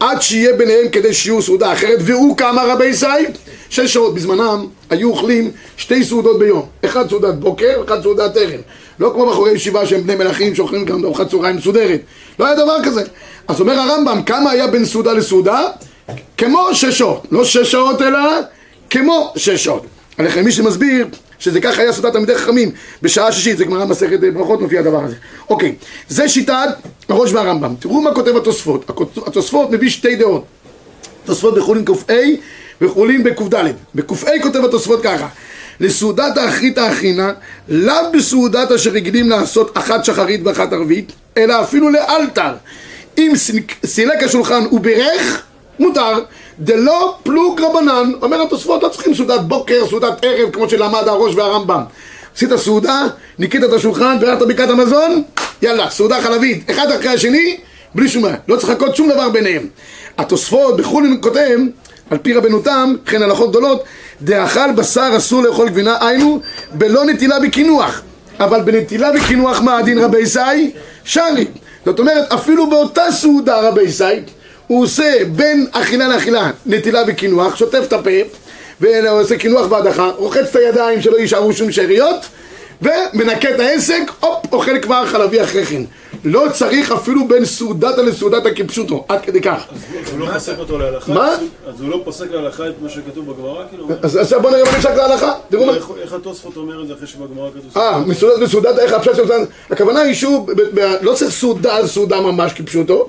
עד 0.02 0.22
שיהיה 0.22 0.56
ביניהם 0.56 0.88
כדי 0.88 1.14
שיהיו 1.14 1.42
סעודה 1.42 1.72
אחרת, 1.72 1.98
והוא 2.00 2.36
כמה 2.36 2.62
רבי 2.62 2.86
ישי? 2.86 3.06
שש 3.70 3.92
שעות 3.92 4.14
בזמנם 4.14 4.66
היו 4.90 5.10
אוכלים 5.10 5.50
שתי 5.76 6.04
סעודות 6.04 6.38
ביום. 6.38 6.66
אחד 6.84 7.10
סעודת 7.10 7.34
בוקר, 7.34 7.82
אחד 7.84 8.02
סעודת 8.02 8.36
ערב. 8.36 8.60
לא 8.98 9.10
כמו 9.14 9.26
בחורי 9.26 9.52
ישיבה 9.52 9.86
שהם 9.86 10.02
בני 10.02 10.14
מלכים 10.14 10.54
שאוכלים 10.54 10.84
גם 10.84 11.04
ארוחת 11.04 11.30
צהריים 11.30 11.56
מסודרת. 11.56 12.00
לא 12.38 12.46
היה 12.46 12.54
דבר 12.54 12.76
כזה. 12.84 13.02
אז 13.48 13.60
אומר 13.60 13.72
הרמב"ם, 13.72 14.22
כמה 14.22 14.50
היה 14.50 14.66
בין 14.66 14.84
סעודה 14.84 15.12
לסעודה? 15.12 15.62
כמו 16.36 16.68
שש 16.74 16.98
שעות. 16.98 17.26
לא 17.30 17.44
שש 17.44 17.72
שעות 17.72 18.02
אלא 18.02 18.18
כמו 18.90 19.32
שש 19.36 19.64
שאות. 19.64 19.86
עליכם 20.18 20.44
מי 20.44 20.52
שמסביר 20.52 21.06
שזה 21.42 21.60
ככה 21.60 21.82
היה 21.82 21.92
סעודת 21.92 22.12
תלמידי 22.12 22.34
חכמים 22.38 22.70
בשעה 23.02 23.32
שישית, 23.32 23.58
זה 23.58 23.64
גמרא 23.64 23.84
מסכת 23.84 24.20
ברכות 24.34 24.60
מופיע 24.60 24.80
הדבר 24.80 25.04
הזה. 25.04 25.14
אוקיי, 25.50 25.74
זה 26.08 26.28
שיטת 26.28 26.68
הראש 27.08 27.32
והרמב"ם. 27.32 27.74
תראו 27.78 28.00
מה 28.00 28.14
כותב 28.14 28.36
התוספות. 28.36 28.90
התוספות 29.26 29.70
מביא 29.70 29.90
שתי 29.90 30.16
דעות. 30.16 30.44
תוספות 31.24 31.54
בחולין 31.54 31.84
ק"א 31.84 32.12
וחולין 32.80 33.22
בק"ד. 33.24 33.54
בק"א 33.94 34.30
כותב 34.42 34.64
התוספות 34.64 35.00
ככה: 35.02 35.28
לסעודת 35.80 36.36
האחרית 36.38 36.78
האחרינה, 36.78 37.32
לאו 37.68 38.12
בסעודת 38.14 38.72
אשר 38.72 38.90
רגילים 38.90 39.30
לעשות 39.30 39.78
אחת 39.78 40.04
שחרית 40.04 40.40
ואחת 40.44 40.72
ערבית, 40.72 41.12
אלא 41.36 41.60
אפילו 41.62 41.90
לאלתר. 41.90 42.52
אם 43.18 43.32
סילק- 43.84 44.22
השולחן 44.24 44.62
וברך, 44.72 45.42
מותר. 45.78 46.18
דלא 46.64 47.14
פלוג 47.22 47.60
רבנן, 47.60 48.12
אומר 48.22 48.42
התוספות, 48.42 48.82
לא 48.82 48.88
צריכים 48.88 49.14
סעודת 49.14 49.40
בוקר, 49.40 49.86
סעודת 49.90 50.12
ערב, 50.22 50.50
כמו 50.50 50.68
שלמד 50.70 51.08
הראש 51.08 51.34
והרמב"ם. 51.34 51.82
עשית 52.36 52.56
סעודה, 52.56 53.02
ניקית 53.38 53.64
את 53.64 53.72
השולחן, 53.72 54.16
בירכת 54.20 54.38
ברכת 54.42 54.70
המזון, 54.70 55.22
יאללה, 55.62 55.90
סעודה 55.90 56.22
חלבית, 56.22 56.70
אחד 56.70 56.90
אחרי 56.90 57.08
השני, 57.08 57.56
בלי 57.94 58.08
שום 58.08 58.22
בעיה. 58.22 58.36
לא 58.48 58.56
צריך 58.56 58.72
לחכות 58.72 58.96
שום 58.96 59.08
דבר 59.08 59.28
ביניהם. 59.28 59.66
התוספות 60.18 60.76
בחולין 60.76 61.18
כותב, 61.20 61.58
על 62.10 62.18
פי 62.18 62.34
רבנו 62.34 62.62
תם, 62.62 62.94
וכן 63.04 63.22
הלכות 63.22 63.50
גדולות, 63.50 63.84
דאכל 64.22 64.72
בשר 64.72 65.12
אסור 65.16 65.42
לאכול 65.42 65.68
גבינה, 65.68 66.06
היינו, 66.06 66.40
בלא 66.72 67.04
נטילה 67.04 67.40
בקינוח. 67.40 68.02
אבל 68.40 68.60
בנטילה 68.60 69.12
בקינוח 69.12 69.60
מה 69.60 69.78
הדין 69.78 69.98
רבי 69.98 70.18
ישי? 70.18 70.70
שרי. 71.04 71.46
זאת 71.86 71.98
אומרת, 71.98 72.32
אפילו 72.32 72.70
באותה 72.70 73.02
סעודה 73.10 73.68
רבי 73.68 73.82
ישי, 73.82 74.04
הוא 74.66 74.82
עושה 74.84 75.12
בין 75.36 75.66
אכילה 75.72 76.08
לאכילה 76.08 76.50
נטילה 76.66 77.02
וקינוח, 77.06 77.56
שוטף 77.56 77.80
את 77.88 77.92
הפה, 77.92 78.10
ועושה 78.80 79.36
קינוח 79.38 79.66
בהדחה, 79.66 80.10
רוחץ 80.16 80.46
את 80.50 80.56
הידיים 80.56 81.02
שלא 81.02 81.16
יישארו 81.16 81.52
שום 81.52 81.72
שאריות, 81.72 82.16
ומנקה 82.82 83.50
את 83.54 83.60
העסק, 83.60 84.02
הופ, 84.20 84.52
אוכל 84.52 84.78
כבר 84.78 85.06
חלבי 85.06 85.42
אחרי 85.42 85.64
כן. 85.66 85.82
לא 86.24 86.44
צריך 86.52 86.92
אפילו 86.92 87.28
בין 87.28 87.44
סעודתא 87.44 88.00
לסעודתא 88.00 88.48
כפשוטו, 88.56 89.04
עד 89.08 89.20
כדי 89.22 89.40
כך. 89.40 89.62
אז 89.72 90.12
הוא 90.12 90.20
לא 90.20 90.32
פוסק 90.32 90.58
אותו 90.58 90.78
להלכה? 90.78 91.12
מה? 91.12 91.30
אז 91.68 91.80
הוא 91.80 91.88
לא 91.90 92.00
פוסק 92.04 92.30
להלכה 92.30 92.68
את 92.68 92.72
מה 92.82 92.88
שכתוב 92.88 93.32
בגמרא? 93.32 93.62
כאילו? 93.68 93.88
אז 94.02 94.16
עכשיו 94.16 94.42
בוא 94.42 94.50
נראה 94.50 94.64
מה 94.64 94.70
נפסק 94.78 94.90
להלכה. 94.96 95.32
איך- 96.02 96.12
התוספות 96.12 96.56
אומר 96.56 96.82
את 96.82 96.88
זה 96.88 96.94
אחרי 96.94 97.06
שבגמרא 97.06 97.50
כתוב? 97.50 97.82
אה, 97.82 97.98
מסעודת 97.98 98.38
לסעודת, 98.38 98.78
איך 98.78 98.92
הפשט 98.92 99.16
של 99.16 99.26
סעודת? 99.28 99.48
הכוונה 99.70 100.00
היא 100.00 100.14
שהוא, 100.14 100.48
לא 101.02 101.14
צריך 101.14 101.30
סעודה 101.32 101.76
על 101.76 101.86
סעודה 101.86 102.20
ממש 102.20 102.52
כפשוטו, 102.52 103.08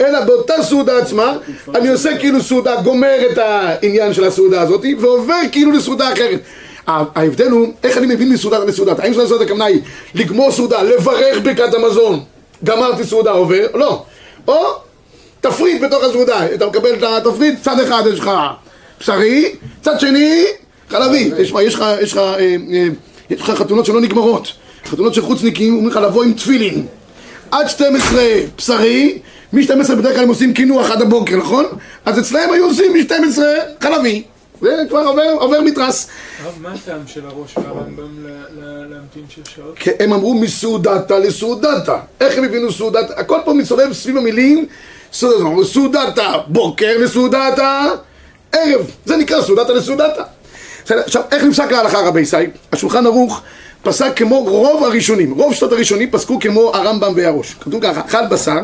אלא 0.00 0.24
באותה 0.24 0.62
סעודה 0.62 0.98
עצמה, 0.98 1.36
אני 1.74 1.88
עושה 1.88 2.18
כאילו 2.18 2.42
סעודה, 2.42 2.80
גומר 2.82 3.18
את 3.32 3.38
העניין 3.38 4.14
של 4.14 4.24
הסעודה 4.24 4.60
הזאת, 4.60 4.84
ועובר 5.00 5.40
כאילו 5.52 5.72
לסעודה 5.72 6.12
אחרת. 6.12 6.40
ההבדל 6.86 7.50
הוא, 7.50 7.72
איך 7.84 7.98
אני 7.98 8.06
מבין 8.06 8.32
מסעודת 8.32 8.68
לסעודת? 8.68 8.98
האם 8.98 9.12
סעודת 9.12 9.26
לסעודת 9.26 9.46
הכוונה 9.46 9.64
היא 9.64 9.80
לגמור 10.14 10.52
סעודה, 10.52 10.82
לברך 10.82 11.38
ברכת 11.42 11.74
המזון, 11.74 12.20
גמרתי 12.64 13.04
סעודה, 13.04 13.30
עובר? 13.30 13.66
לא. 13.74 14.02
או 14.48 14.66
תפריט 15.40 15.82
בתוך 15.82 16.04
הסעודה, 16.04 16.54
אתה 16.54 16.66
מקבל 16.66 16.94
את 16.94 17.02
התפריט, 17.02 17.62
צד 17.62 17.80
אחד 17.80 18.02
יש 18.12 18.20
לך 18.20 18.30
בשרי, 19.00 19.54
צד 19.82 20.00
שני 20.00 20.44
חלבי. 20.88 21.30
אה, 21.32 21.38
אה, 21.38 22.88
יש 23.30 23.40
לך 23.40 23.50
חתונות 23.50 23.86
שלא 23.86 24.00
נגמרות. 24.00 24.52
חתונות 24.86 25.14
של 25.14 25.22
חוצניקים, 25.22 25.72
אומרים 25.72 25.90
לך 25.90 25.96
לבוא 25.96 26.24
עם 26.24 26.32
תפילין. 26.32 26.86
עד 27.50 27.68
12 27.68 28.22
בשרי, 28.56 29.18
מ-12 29.52 29.94
בדרך 29.94 30.14
כלל 30.14 30.22
הם 30.22 30.28
עושים 30.28 30.54
קינוח 30.54 30.90
עד 30.90 31.02
הבוקר, 31.02 31.36
נכון? 31.36 31.64
אז 32.04 32.18
אצלהם 32.18 32.52
היו 32.52 32.64
עושים 32.64 32.92
מ-12 32.92 33.38
חלבי. 33.80 34.22
זה 34.60 34.82
כבר 34.88 35.00
עובר, 35.00 35.30
עובר 35.40 35.60
מתרס. 35.60 36.08
הרב, 36.42 36.54
מה 36.60 36.72
הטעם 36.72 37.00
של 37.06 37.26
הראש 37.26 37.54
והרמב"ם 37.56 38.26
להמתין 38.90 39.22
שש 39.28 39.54
שעות? 39.56 39.78
כי 39.78 39.90
הם 40.00 40.12
אמרו 40.12 40.34
מסעודתא 40.34 41.14
לסעודתא. 41.14 41.96
איך 42.20 42.38
הם 42.38 42.44
הבינו 42.44 42.72
סעודתא? 42.72 43.12
הכל 43.16 43.38
פה 43.44 43.52
מסובב 43.52 43.92
סביב 43.92 44.16
המילים 44.16 44.66
סעודתא. 45.12 46.32
בוקר 46.46 46.98
לסעודתא 46.98 47.88
ערב. 48.52 48.90
זה 49.04 49.16
נקרא 49.16 49.42
סעודתא 49.42 49.72
לסעודתא. 49.72 50.22
עכשיו, 50.90 51.22
איך 51.32 51.44
נפסק 51.44 51.72
להלכה 51.72 51.98
רבי 51.98 52.20
ישי? 52.20 52.36
השולחן 52.72 53.06
ערוך 53.06 53.42
פסק 53.82 54.12
כמו 54.16 54.38
רוב 54.38 54.84
הראשונים. 54.84 55.34
רוב 55.34 55.54
שנות 55.54 55.72
הראשונים 55.72 56.10
פסקו 56.10 56.38
כמו 56.40 56.70
הרמב"ם 56.74 57.12
והראש. 57.16 57.54
כתוב 57.60 57.82
ככה, 57.82 58.00
אכל 58.00 58.26
בשר, 58.30 58.60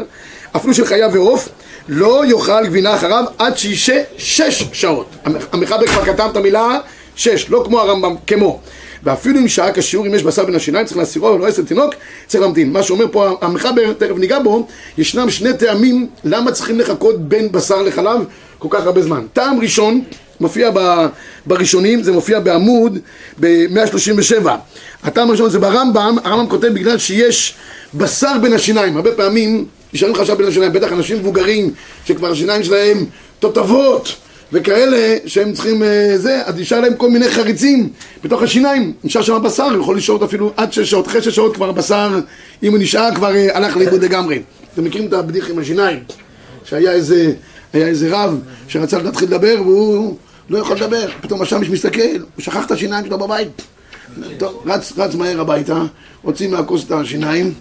אפילו 0.57 0.75
של 0.75 0.85
חיה 0.87 1.09
ועוף, 1.13 1.49
לא 1.89 2.25
יאכל 2.27 2.67
גבינה 2.67 2.95
אחריו 2.95 3.25
עד 3.39 3.59
שישה 3.59 4.03
שש 4.19 4.65
שעות. 4.73 5.07
המח- 5.25 5.47
המחבר 5.53 5.87
כבר 5.87 6.05
כתב 6.05 6.29
את 6.33 6.37
המילה 6.37 6.79
שש, 7.17 7.47
לא 7.51 7.63
כמו 7.67 7.81
הרמב"ם, 7.81 8.15
כמו. 8.27 8.61
ואפילו 9.03 9.39
אם 9.41 9.49
שעה 9.49 9.73
כשיעור, 9.73 10.07
אם 10.07 10.15
יש 10.15 10.23
בשר 10.23 10.45
בין 10.45 10.55
השיניים, 10.55 10.87
צריך 10.87 10.99
להסירו 10.99 11.29
או 11.29 11.39
לא 11.39 11.47
עשר 11.47 11.63
תינוק, 11.63 11.95
צריך 12.27 12.43
להמתין. 12.43 12.73
מה 12.73 12.83
שאומר 12.83 13.05
פה 13.13 13.39
המחבר, 13.41 13.93
תכף 13.99 14.17
ניגע 14.17 14.39
בו, 14.39 14.67
ישנם 14.99 15.31
שני 15.31 15.55
טעמים 15.55 16.07
למה 16.25 16.53
צריכים 16.53 16.79
לחכות 16.81 17.29
בין 17.29 17.53
בשר 17.53 17.83
לחלב 17.83 18.21
כל 18.59 18.69
כך 18.71 18.87
הרבה 18.87 19.03
זמן. 19.03 19.27
טעם 19.33 19.61
ראשון, 19.61 20.01
מופיע 20.41 20.71
ב, 20.75 21.07
בראשונים, 21.47 22.03
זה 22.03 22.13
מופיע 22.13 22.41
בעמוד 22.41 22.99
ב-137. 23.41 24.49
הטעם 25.05 25.29
הראשון 25.29 25.51
זה 25.51 25.59
ברמב"ם, 25.59 26.17
הרמב"ם 26.25 26.51
כותב 26.51 26.67
בגלל 26.69 26.99
שיש 26.99 27.55
בשר 27.95 28.33
בין 28.43 28.53
השיניים. 28.53 28.97
הרבה 28.97 29.13
פעמים 29.13 29.65
נשארים 29.97 30.15
לך 30.15 30.27
שם 30.27 30.35
בין 30.37 30.47
השיניים, 30.47 30.73
בטח 30.73 30.93
אנשים 30.93 31.17
מבוגרים, 31.17 31.71
שכבר 32.05 32.31
השיניים 32.31 32.63
שלהם 32.65 33.05
תותבות. 33.39 34.17
וכאלה 34.53 35.17
שהם 35.27 35.53
צריכים 35.53 35.83
אה, 35.83 36.13
זה, 36.17 36.43
אז 36.45 36.55
נשאר 36.57 36.81
להם 36.81 36.95
כל 36.95 37.11
מיני 37.11 37.29
חריצים 37.29 37.89
בתוך 38.25 38.43
השיניים, 38.43 38.93
נשאר 39.05 39.23
שם 39.23 39.43
בשר, 39.45 39.65
הוא 39.65 39.81
יכול 39.81 39.97
לשהות 39.97 40.23
אפילו 40.23 40.53
עד 40.57 40.73
שש 40.73 40.91
שעות, 40.91 41.07
אחרי 41.07 41.23
שש 41.23 41.37
שעות 41.37 41.55
כבר 41.55 41.69
הבשר, 41.69 42.21
אם 42.63 42.71
הוא 42.71 42.79
נשאר 42.79 43.15
כבר 43.15 43.35
אה, 43.35 43.57
הלך 43.57 43.77
לאיבוד 43.77 44.05
לגמרי. 44.05 44.43
אתם 44.75 44.85
מכירים 44.85 45.09
את 45.09 45.13
הבדיח 45.13 45.51
עם 45.51 45.59
השיניים? 45.59 45.99
שהיה 46.65 46.93
איזה, 46.93 47.33
היה 47.73 47.87
איזה 47.87 48.09
רב 48.11 48.41
שרצה 48.69 48.99
להתחיל 48.99 49.29
לדבר 49.29 49.57
והוא 49.61 50.17
לא 50.51 50.59
יכול 50.59 50.77
לדבר, 50.77 51.09
פתאום 51.21 51.43
השמש 51.43 51.69
מסתכל, 51.69 52.17
הוא 52.35 52.43
שכח 52.43 52.67
את 52.67 52.71
השיניים 52.71 53.07
שלו 53.07 53.19
בבית. 53.19 53.63
טוב, 54.39 54.63
רץ, 54.67 54.93
רץ 54.99 55.15
מהר 55.15 55.41
הביתה, 55.41 55.83
הוציא 56.23 56.49
מהכוס 56.49 56.85
את 56.85 56.93
השיניים, 56.93 57.55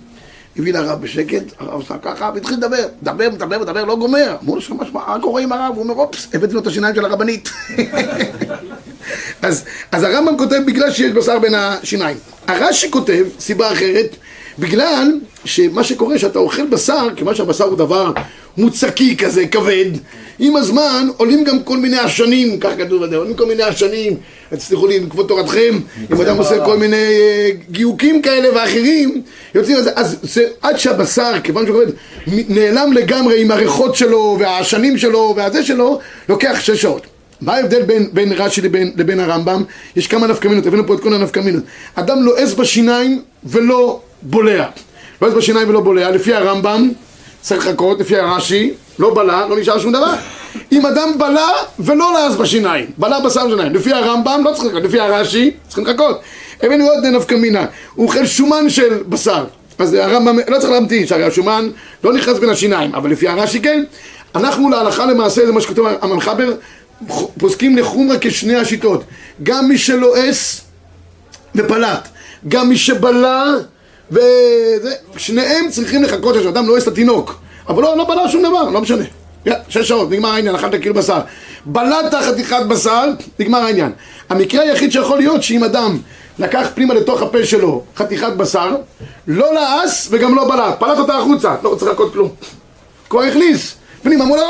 הביא 0.57 0.73
לרב 0.73 1.01
בשקט, 1.01 1.43
הרב 1.59 1.81
עשה 1.81 1.97
ככה 2.01 2.31
והתחיל 2.35 2.57
לדבר, 2.57 2.87
מדבר, 3.01 3.29
מדבר, 3.29 3.59
מדבר, 3.59 3.85
לא 3.85 3.95
גומר. 3.95 4.35
אמרו 4.43 4.55
לו 4.55 4.61
שם, 4.61 4.77
מה 4.93 5.17
קורה 5.21 5.41
עם 5.41 5.51
הרב? 5.51 5.75
הוא 5.75 5.83
אומר, 5.83 5.93
אופס, 5.93 6.27
הבאתי 6.33 6.53
לו 6.53 6.59
את 6.59 6.67
השיניים 6.67 6.95
של 6.95 7.05
הרבנית. 7.05 7.49
אז, 9.41 9.63
אז 9.91 10.03
הרמב"ם 10.03 10.37
כותב 10.37 10.59
בגלל 10.67 10.91
שיש 10.91 11.11
בשר 11.11 11.39
בין 11.39 11.55
השיניים. 11.55 12.17
הרש"י 12.47 12.91
כותב, 12.91 13.25
סיבה 13.39 13.71
אחרת, 13.71 14.15
בגלל 14.59 15.19
שמה 15.45 15.83
שקורה 15.83 16.19
שאתה 16.19 16.39
אוכל 16.39 16.65
בשר, 16.65 17.07
כיוון 17.15 17.35
שהבשר 17.35 17.63
הוא 17.63 17.77
דבר 17.77 18.11
מוצקי 18.57 19.17
כזה, 19.17 19.47
כבד, 19.47 19.91
עם 20.39 20.55
הזמן 20.55 21.07
עולים 21.17 21.43
גם 21.43 21.63
כל 21.63 21.77
מיני 21.77 21.97
עשנים, 21.97 22.59
כך 22.59 22.71
כתוב 22.77 23.05
בזה, 23.05 23.15
עולים 23.15 23.33
כל 23.33 23.45
מיני 23.45 23.63
עשנים, 23.63 24.17
תסלחו 24.53 24.87
לי, 24.87 24.99
מכבוד 24.99 25.27
תורתכם, 25.27 25.79
אם 26.11 26.21
אדם 26.21 26.37
עושה 26.37 26.65
כל 26.65 26.77
מיני 26.77 26.95
אה, 26.95 27.49
גיוקים 27.71 28.21
כאלה 28.21 28.55
ואחרים, 28.55 29.21
יוצאים 29.55 29.81
זה, 29.81 29.91
אז 29.95 30.17
זה, 30.21 30.47
עד 30.61 30.77
שהבשר, 30.77 31.31
כיוון 31.43 31.65
שהוא 31.65 31.83
כבד, 31.83 31.93
נעלם 32.49 32.93
לגמרי 32.93 33.41
עם 33.41 33.51
הריחות 33.51 33.95
שלו, 33.95 34.37
והעשנים 34.39 34.97
שלו, 34.97 35.33
והזה 35.37 35.63
שלו, 35.63 35.99
לוקח 36.29 36.59
שש 36.59 36.81
שעות. 36.81 37.05
מה 37.41 37.53
ההבדל 37.55 37.81
בין, 37.81 38.09
בין 38.13 38.31
רש"י 38.31 38.61
לבין, 38.61 38.91
לבין 38.97 39.19
הרמב"ם? 39.19 39.63
יש 39.95 40.07
כמה 40.07 40.27
נפקמינות, 40.27 40.65
הבאנו 40.65 40.87
פה 40.87 40.93
את 40.93 40.99
כל 40.99 41.13
הנפקמינות. 41.13 41.63
אדם 41.95 42.23
לועס 42.23 42.53
בשיניים 42.53 43.21
ולא 43.43 44.01
בולע. 44.25 44.65
לועס 45.21 45.33
בשיניים 45.33 45.69
ולא 45.69 45.79
בולע, 45.79 46.11
לפי 46.11 46.33
הרמב"ם 46.33 46.91
צריך 47.41 47.67
לחכות, 47.67 47.99
לפי 47.99 48.17
הרש"י, 48.17 48.73
לא 48.99 49.13
בלע, 49.13 49.47
לא 49.47 49.59
נשאר 49.59 49.79
שום 49.79 49.91
דבר. 49.91 50.13
אם 50.71 50.85
אדם 50.85 51.17
בלע 51.17 51.47
ולא 51.79 52.13
לעס 52.13 52.35
בשיניים, 52.35 52.85
בלע 52.97 53.19
בשר 53.19 53.47
בשיניים, 53.47 53.73
לפי 53.73 53.93
הרמב"ם 53.93 54.41
לא 54.45 54.51
צריך 54.53 54.65
לחכות, 54.65 54.83
לפי 54.83 54.99
הרש"י 54.99 55.51
צריכים 55.67 55.85
לחכות. 55.85 56.19
הבאנו 56.63 56.87
עוד 56.87 57.05
נפקמינה, 57.05 57.65
הוא 57.95 58.05
אוכל 58.07 58.25
שומן 58.25 58.69
של 58.69 59.03
בשר. 59.09 59.45
אז 59.79 59.93
הרמב"ם 59.93 60.37
לא 60.47 60.59
צריך 60.59 60.71
להמתין, 60.71 61.07
שהרי 61.07 61.23
השומן 61.23 61.69
לא 62.03 62.13
נכנס 62.13 62.39
בין 62.39 62.49
השיניים, 62.49 62.95
אבל 62.95 63.11
לפי 63.11 63.27
הרש"י 63.27 63.59
כן. 63.59 63.83
אנחנו 64.35 64.69
להלכה 64.69 65.05
למעשה, 65.05 65.45
זה 65.45 65.51
מה 65.51 65.61
שכתוב 65.61 65.87
המחבר, 66.01 66.53
פוסקים 67.39 67.77
לחומרה 67.77 68.17
כשני 68.21 68.55
השיטות. 68.55 69.03
גם 69.43 69.67
מי 69.67 69.77
שלועס 69.77 70.61
ופלט, 71.55 72.07
גם 72.47 72.69
מי 72.69 72.77
שבלע 72.77 73.43
וזה, 74.11 74.93
שניהם 75.17 75.69
צריכים 75.69 76.03
לחכות 76.03 76.35
שש 76.35 76.45
אדם 76.45 76.67
לועס 76.67 76.83
את 76.83 76.87
התינוק, 76.87 77.35
אבל 77.67 77.83
לא, 77.83 77.97
לא 77.97 78.03
בלע 78.03 78.29
שום 78.29 78.43
דבר, 78.43 78.69
לא 78.69 78.81
משנה. 78.81 79.03
שש 79.69 79.87
שעות, 79.87 80.11
נגמר 80.11 80.29
העניין, 80.29 80.55
אכלת 80.55 80.81
כאילו 80.81 80.95
בשר. 80.95 81.19
בלעת 81.65 82.13
חתיכת 82.13 82.65
בשר, 82.67 83.05
נגמר 83.39 83.57
העניין. 83.57 83.91
המקרה 84.29 84.61
היחיד 84.63 84.91
שיכול 84.91 85.17
להיות 85.17 85.43
שאם 85.43 85.63
אדם 85.63 85.97
לקח 86.39 86.67
פנימה 86.75 86.93
לתוך 86.93 87.21
הפה 87.21 87.45
שלו 87.45 87.83
חתיכת 87.97 88.33
בשר, 88.37 88.75
לא 89.27 89.53
לעס 89.53 90.07
וגם 90.11 90.35
לא 90.35 90.47
בלע, 90.47 90.71
פלט 90.79 90.97
אותה 90.97 91.17
החוצה, 91.17 91.55
לא 91.63 91.75
צריך 91.79 91.91
לחכות 91.91 92.13
כלום. 92.13 92.29
כבר 93.09 93.21
הכניס, 93.21 93.75
פנימה, 94.05 94.23
הוא 94.23 94.37
לא 94.37 94.45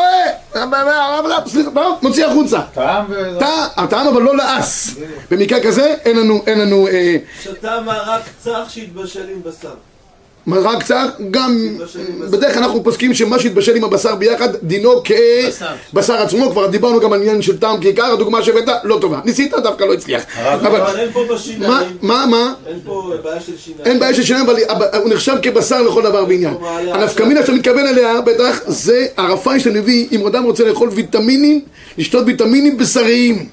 רואה, 1.21 1.47
סליחה, 1.47 1.69
מוציא 2.01 2.25
החוצה. 2.25 2.59
טעם 2.73 3.05
ו... 3.09 3.39
טעם, 3.39 3.67
הטעם 3.77 4.07
אבל 4.07 4.21
לא 4.21 4.37
לאס. 4.37 4.95
במקרה 5.31 5.59
כזה 5.63 5.95
אין 6.05 6.17
לנו, 6.17 6.41
אין 6.47 6.59
לנו 6.59 6.87
אה, 6.87 7.15
שתה 7.43 7.81
מרק 7.85 8.21
צח 8.43 8.69
שהתבשל 8.69 9.29
עם 9.29 9.41
בשר. 9.43 9.73
מרק 10.47 10.83
צר, 10.83 11.05
גם. 11.31 11.77
בדרך 12.19 12.53
כלל 12.53 12.63
אנחנו 12.63 12.83
פוסקים 12.83 13.13
שמה 13.13 13.39
שהתבשל 13.39 13.75
עם 13.75 13.83
הבשר 13.83 14.15
ביחד 14.15 14.49
דינו 14.63 15.01
בשר. 15.01 15.65
כבשר 15.91 16.13
עצמו, 16.13 16.51
כבר 16.51 16.67
דיברנו 16.67 16.99
גם 16.99 17.13
על 17.13 17.21
עניין 17.21 17.41
של 17.41 17.57
טעם 17.57 17.81
כעיקר, 17.81 18.05
הדוגמה 18.05 18.43
שהבאת 18.43 18.69
לא 18.83 18.97
טובה. 19.01 19.19
ניסית, 19.25 19.53
דווקא 19.63 19.83
לא 19.83 19.93
הצליח. 19.93 20.23
אבל 20.37 20.99
אין 20.99 21.11
פה 21.11 21.25
בשיניים. 21.33 21.71
מה, 22.01 22.25
מה? 22.25 22.53
אין 22.67 22.79
פה 22.85 23.13
בעיה 23.23 23.41
של 23.41 23.57
שיניים. 23.57 23.85
אין 23.85 23.99
בעיה 23.99 24.13
של 24.13 24.23
שיניים, 24.23 24.45
אבל 24.49 24.85
הוא 25.03 25.09
נחשב 25.09 25.35
כבשר 25.41 25.81
לכל 25.81 26.03
דבר 26.03 26.25
ועניין. 26.27 26.53
הנפקמינה 26.93 27.41
שאתה 27.41 27.51
מתכוון 27.51 27.87
אליה, 27.87 28.21
בטח, 28.21 28.61
זה 28.67 29.07
ערפה 29.17 29.59
שאתה 29.59 29.79
מביא, 29.79 30.07
אם 30.11 30.27
אדם 30.27 30.43
רוצה 30.43 30.63
לאכול 30.63 30.89
ויטמינים, 30.89 31.61
לשתות 31.97 32.23
ויטמינים 32.25 32.77
בשריים. 32.77 33.47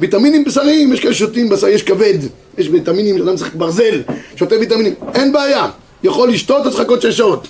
ויטמינים 0.00 0.44
בשריים, 0.44 0.92
יש 0.92 1.00
כאלה 1.00 1.14
שותים 1.14 1.48
בשר, 1.48 1.68
יש 1.68 1.82
כבד, 1.82 2.18
יש 2.58 2.68
ויטמינים, 2.72 3.22
אדם 3.22 3.36
צריך 3.36 3.50
ברזל, 3.54 4.02
שותה 4.36 4.54
ויטמינים, 4.60 4.94
אין 5.14 5.32
בעיה, 5.32 5.66
יכול 6.04 6.28
לשתות, 6.28 6.66
אז 6.66 6.74
לחכות 6.74 7.02
שש 7.02 7.16
שעות. 7.16 7.48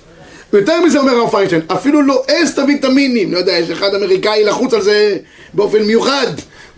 ויותר 0.53 0.81
מזה 0.81 0.99
אומר 0.99 1.13
הרב 1.13 1.31
פיינשטיין, 1.31 1.63
אפילו 1.69 2.03
לועס 2.03 2.55
את 2.55 2.59
הוויטמינים, 2.59 3.33
לא 3.33 3.39
יודע, 3.39 3.53
יש 3.53 3.71
אחד 3.71 3.95
אמריקאי 3.95 4.45
לחוץ 4.45 4.75
על 4.75 4.83
זה 4.83 5.17
באופן 5.55 5.83
מיוחד, 5.83 6.27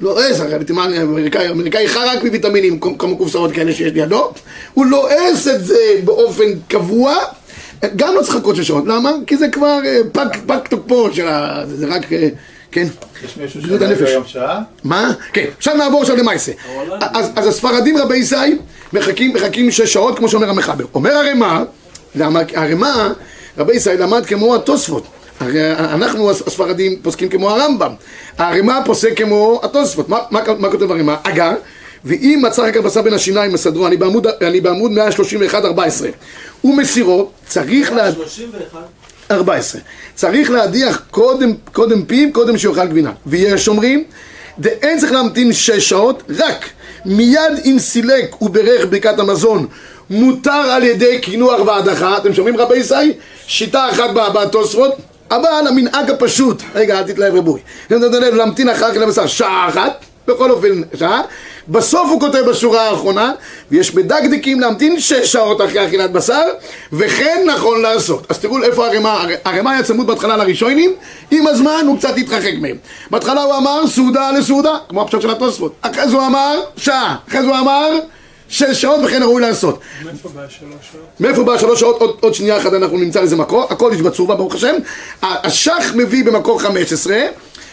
לועס, 0.00 0.40
הרי 0.40 0.56
ויטמין 0.56 0.94
אמריקאי, 0.94 1.50
אמריקאי 1.50 1.86
רק 1.86 2.24
מוויטמינים, 2.24 2.80
כמו 2.80 3.16
קופסאות 3.18 3.52
כאלה 3.52 3.72
שיש 3.72 3.92
לידו, 3.92 4.32
הוא 4.74 4.86
לועס 4.86 5.48
את 5.48 5.64
זה 5.64 6.00
באופן 6.04 6.44
קבוע, 6.68 7.16
גם 7.96 8.14
לא 8.14 8.22
צריך 8.22 8.36
לחכות 8.36 8.56
שש 8.56 8.68
שעות, 8.68 8.84
למה? 8.86 9.10
כי 9.26 9.36
זה 9.36 9.48
כבר 9.48 9.78
אה, 9.84 10.00
פג, 10.46 10.58
תוקפו 10.70 11.08
של 11.12 11.28
ה... 11.28 11.62
זה 11.66 11.76
זה 11.76 11.86
רק, 11.86 12.12
אה, 12.12 12.28
כן. 12.74 12.86
יש 13.24 13.36
מישהו 13.36 13.60
הנפש. 13.84 14.08
היום 14.10 14.22
שעה? 14.26 14.60
מה? 14.84 15.12
כן, 15.32 15.44
עכשיו 15.58 15.76
נעבור 15.76 16.00
עכשיו 16.00 16.16
למעשה. 16.16 16.52
אז, 17.00 17.26
אז 17.36 17.46
הספרדים 17.46 17.96
רבי 17.98 18.16
ישי 18.16 18.34
מחכים, 18.92 19.32
מחכים 19.34 19.70
שש 19.70 19.92
שעות, 19.92 20.18
כמו 20.18 20.28
שאומר 20.28 20.50
המחבר. 20.50 20.84
אומר 20.94 21.12
הרמ"א, 21.12 21.62
למה- 22.14 22.40
הרמ"א, 22.54 23.08
רבי 23.58 23.76
ישי 23.76 23.90
למד 23.98 24.26
כמו 24.26 24.54
התוספות. 24.54 25.04
הרי 25.40 25.72
אנחנו 25.72 26.30
הספרדים 26.30 26.98
פוסקים 27.02 27.28
כמו 27.28 27.50
הרמב"ם. 27.50 27.92
הרמ"א 28.38 28.80
פוסק 28.84 29.16
כמו 29.16 29.60
התוספות. 29.62 30.08
מה, 30.08 30.18
מה, 30.30 30.40
מה 30.58 30.70
כותב 30.70 30.90
הרמ"א? 30.90 31.14
אגר, 31.22 31.52
ואם 32.04 32.42
מצא 32.46 32.62
רק 32.62 32.76
בשר 32.76 33.02
בין 33.02 33.14
השיניים 33.14 33.52
בסדרו, 33.52 33.86
אני 33.86 33.96
בעמוד, 33.96 34.26
אני 34.26 34.60
בעמוד 34.60 34.90
131-14. 34.92 35.54
ומסירו, 36.64 37.30
צריך 37.46 37.92
לה... 37.92 38.12
31. 38.12 38.78
14. 39.30 39.80
צריך 40.14 40.50
להדיח 40.50 41.02
קודם, 41.10 41.52
קודם 41.72 42.04
פיו, 42.04 42.32
קודם 42.32 42.58
שיאכל 42.58 42.86
גבינה. 42.86 43.12
ויש 43.26 43.68
אומרים, 43.68 44.04
דאין 44.58 44.98
צריך 44.98 45.12
להמתין 45.12 45.52
שש 45.52 45.88
שעות, 45.88 46.22
רק 46.38 46.64
מיד 47.04 47.60
אם 47.64 47.76
סילק 47.78 48.42
וברך 48.42 48.86
ברכת 48.90 49.18
המזון, 49.18 49.66
מותר 50.10 50.50
על 50.50 50.82
ידי 50.82 51.18
קינוח 51.18 51.60
והדחה. 51.66 52.16
אתם 52.16 52.34
שומעים 52.34 52.56
רבי 52.56 52.76
ישי? 52.76 53.12
שיטה 53.46 53.90
אחת 53.90 54.10
בתוספות. 54.34 54.94
אבל 55.30 55.66
המנהג 55.68 56.10
הפשוט, 56.10 56.62
רגע 56.74 56.98
אל 56.98 57.04
תתלהב 57.04 57.34
רבוי, 57.34 57.60
להמתין 57.90 58.68
אחר 58.68 58.94
כך 58.94 58.96
לבשר 58.96 59.26
שעה 59.26 59.68
אחת, 59.68 60.04
בכל 60.26 60.50
אופן 60.50 60.82
שעה, 60.98 61.22
בסוף 61.68 62.10
הוא 62.10 62.20
כותב 62.20 62.42
בשורה 62.48 62.88
האחרונה, 62.88 63.32
ויש 63.70 63.94
בדקדקים 63.94 64.60
להמתין 64.60 65.00
שש 65.00 65.32
שעות 65.32 65.60
אחרי 65.60 65.86
אכילת 65.88 66.12
בשר, 66.12 66.42
וכן 66.92 67.44
נכון 67.46 67.82
לעשות. 67.82 68.26
אז 68.28 68.38
תראו 68.38 68.62
איפה 68.62 68.86
הרמ"א, 68.86 69.34
הרמ"א 69.44 69.70
היה 69.70 69.82
צמוד 69.82 70.06
בהתחלה 70.06 70.36
לראשונים, 70.36 70.94
עם 71.30 71.46
הזמן 71.46 71.84
הוא 71.86 71.98
קצת 71.98 72.16
התרחק 72.16 72.52
מהם. 72.60 72.76
בהתחלה 73.10 73.42
הוא 73.42 73.56
אמר 73.56 73.86
סעודה 73.86 74.30
לסעודה, 74.30 74.76
כמו 74.88 75.02
הפשט 75.02 75.20
של 75.20 75.30
התוספות. 75.30 75.74
אחרי 75.80 76.08
זה 76.08 76.16
הוא 76.16 76.26
אמר 76.26 76.60
שעה, 76.76 77.16
אחרי 77.28 77.40
זה 77.40 77.46
הוא 77.46 77.58
אמר 77.58 77.98
שש 78.48 78.82
שעות 78.82 79.00
וכן 79.04 79.22
ראוי 79.22 79.42
לעשות. 79.42 79.78
מאיפה 80.04 80.28
בא 80.28 80.42
שלוש 80.48 80.74
שעות? 80.92 81.20
מאיפה 81.20 81.44
בא 81.44 81.58
שלוש 81.58 81.80
שעות? 81.80 82.00
עוד, 82.00 82.16
עוד 82.20 82.34
שנייה 82.34 82.58
אחת 82.58 82.72
אנחנו 82.72 82.98
נמצא 82.98 83.20
לזה 83.20 83.36
מקור, 83.36 83.66
הכל 83.70 83.90
יש 83.94 84.00
בצורבה 84.00 84.34
ברוך 84.34 84.54
השם. 84.54 84.74
השח 85.22 85.92
מביא 85.94 86.24
במקור 86.24 86.60
15, 86.60 87.16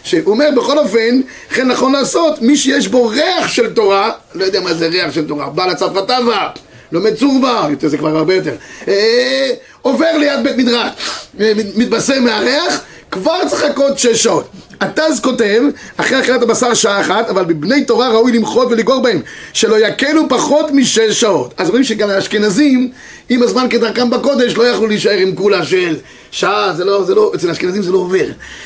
שהוא 0.03 0.31
אומר 0.33 0.49
בכל 0.57 0.77
אופן, 0.77 1.21
כן 1.49 1.67
נכון 1.67 1.91
לעשות, 1.91 2.41
מי 2.41 2.57
שיש 2.57 2.87
בו 2.87 3.07
ריח 3.07 3.47
של 3.47 3.73
תורה, 3.73 4.11
לא 4.35 4.45
יודע 4.45 4.59
מה 4.59 4.73
זה 4.73 4.87
ריח 4.87 5.11
של 5.13 5.27
תורה, 5.27 5.49
בעל 5.49 5.69
הצרפת 5.69 6.07
טבע, 6.07 6.47
לומד 6.91 7.15
צורבה, 7.15 7.67
יותר 7.69 7.87
זה 7.87 7.97
כבר 7.97 8.17
הרבה 8.17 8.35
יותר, 8.35 8.55
אה, 8.87 9.49
עובר 9.81 10.17
ליד 10.17 10.43
בית 10.43 10.57
מדרש, 10.57 10.91
אה, 11.39 11.51
מת- 11.57 11.75
מתבשם 11.77 12.23
מהריח, 12.23 12.81
כבר 13.11 13.47
צריך 13.49 13.63
לחכות 13.63 13.99
שש 13.99 14.23
שעות. 14.23 14.47
הטז 14.81 15.19
כותב, 15.19 15.61
אחרי 15.97 16.19
אכילת 16.19 16.41
הבשר 16.41 16.73
שעה 16.73 17.01
אחת, 17.01 17.29
אבל 17.29 17.43
בבני 17.45 17.85
תורה 17.85 18.09
ראוי 18.09 18.31
למחות 18.31 18.67
ולגור 18.71 19.01
בהם, 19.01 19.21
שלא 19.53 19.87
יקלו 19.87 20.29
פחות 20.29 20.71
משש 20.71 21.19
שעות. 21.19 21.53
אז 21.57 21.69
רואים 21.69 21.83
שגם 21.83 22.09
האשכנזים, 22.09 22.91
עם 23.29 23.43
הזמן 23.43 23.67
כדרכם 23.69 24.09
בקודש, 24.09 24.55
לא 24.55 24.63
יכלו 24.63 24.87
להישאר 24.87 25.17
עם 25.17 25.35
כולה 25.35 25.65
של 25.65 25.95
שעה, 26.31 26.73
זה 26.77 26.85
לא, 26.85 27.03
זה 27.03 27.15
לא, 27.15 27.31
אצל 27.35 27.49
האשכנזים 27.49 27.81
זה 27.81 27.91
לא 27.91 27.97
עובר. 27.97 28.25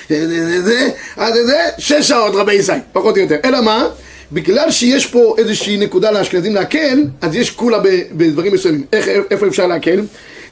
זה, 0.10 0.28
זה, 0.28 0.62
זה, 0.62 0.90
זה, 1.34 1.46
זה, 1.46 1.64
שש 1.78 2.08
שעות 2.08 2.36
רבי 2.36 2.54
ישי, 2.54 2.72
פחות 2.94 3.18
או 3.18 3.22
יותר. 3.22 3.36
אלא 3.46 3.62
מה? 3.62 3.88
בגלל 4.32 4.72
שיש 4.72 5.06
פה 5.06 5.36
איזושהי 5.38 5.78
נקודה 5.78 6.12
לאשכנזים 6.12 6.56
להקל, 6.56 7.04
אז 7.22 7.36
יש 7.36 7.52
כולה 7.52 7.80
בדברים 8.12 8.54
מסוימים. 8.54 8.84
איך, 8.94 9.08
איפה 9.32 9.48
אפשר 9.48 9.68
להקל? 9.68 10.02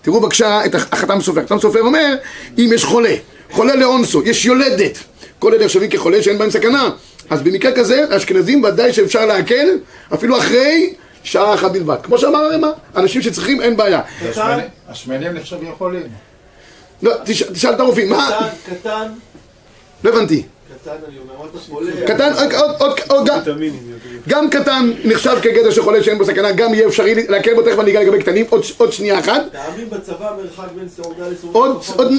תראו 0.02 0.20
בבקשה 0.20 0.66
את 0.66 0.76
החתם 0.76 1.22
סופר. 1.22 1.42
החתם 1.42 1.60
סופר 1.60 1.82
אומר, 1.82 2.16
אם 2.58 2.70
יש 2.74 2.84
חולה, 2.84 3.16
חולה 3.52 3.76
לאונסו, 3.76 4.24
יש 4.26 4.46
יולדת, 4.46 4.98
כל 5.44 5.54
אלה 5.54 5.66
נחשבים 5.66 5.90
כחולה 5.90 6.24
שאין 6.24 6.38
בהם 6.38 6.50
סכנה. 6.50 6.90
אז 7.30 7.42
במקרה 7.42 7.72
כזה, 7.72 8.06
האשכנזים 8.12 8.64
ודאי 8.64 8.94
שאפשר 8.94 9.26
להקל, 9.26 9.68
אפילו 10.14 10.38
אחרי 10.38 10.94
שעה 11.24 11.54
אחת 11.54 11.72
בלבד. 11.72 11.96
כמו 12.04 12.18
שאמר 12.18 12.40
הרמ"א, 12.40 12.68
אנשים 13.00 13.22
שצריכים 13.22 13.62
אין 13.62 13.78
בעיה. 13.78 14.02
השמנים- 14.90 15.34
נחשבים 15.34 15.72
חולים. 15.78 16.08
לא, 17.04 17.14
תשאל 17.54 17.74
את 17.74 17.80
הרופאים, 17.80 18.10
מה? 18.10 18.30
קטן, 18.66 18.76
קטן, 18.76 19.08
לא 20.04 20.10
הבנתי. 20.10 20.44
קטן 20.84 20.92
אני 21.08 21.18
אומר, 21.18 21.34
אמרת 21.40 21.52
חולה. 21.70 21.92
קטן, 22.08 22.32
עוד, 22.80 23.00
עוד, 23.08 23.30
גם- 24.28 24.50
קטן 24.50 24.92
נחשב 25.04 25.38
כגדר 25.42 25.72
של 25.72 25.82
חולה 25.84 26.04
שאין 26.04 26.18
בו 26.18 26.26
סכנה, 26.26 26.52
גם 26.52 26.74
יהיה 26.74 26.88
אפשרי 26.88 27.28
להקל 27.30 27.54
בו, 27.54 27.62
תכף 27.62 27.80
אני 27.80 27.92
אגע 27.92 28.00
לגבי 28.02 28.20
קטנים, 28.20 28.46
עוד, 28.78 28.92
שנייה 28.92 29.20
אחת. 29.20 29.42
טעמים 29.52 29.90
בצבא, 29.90 30.32
מרחק 30.38 30.72
בין 30.76 30.88
סעודה 30.90 31.28
לסעודה. 31.28 31.60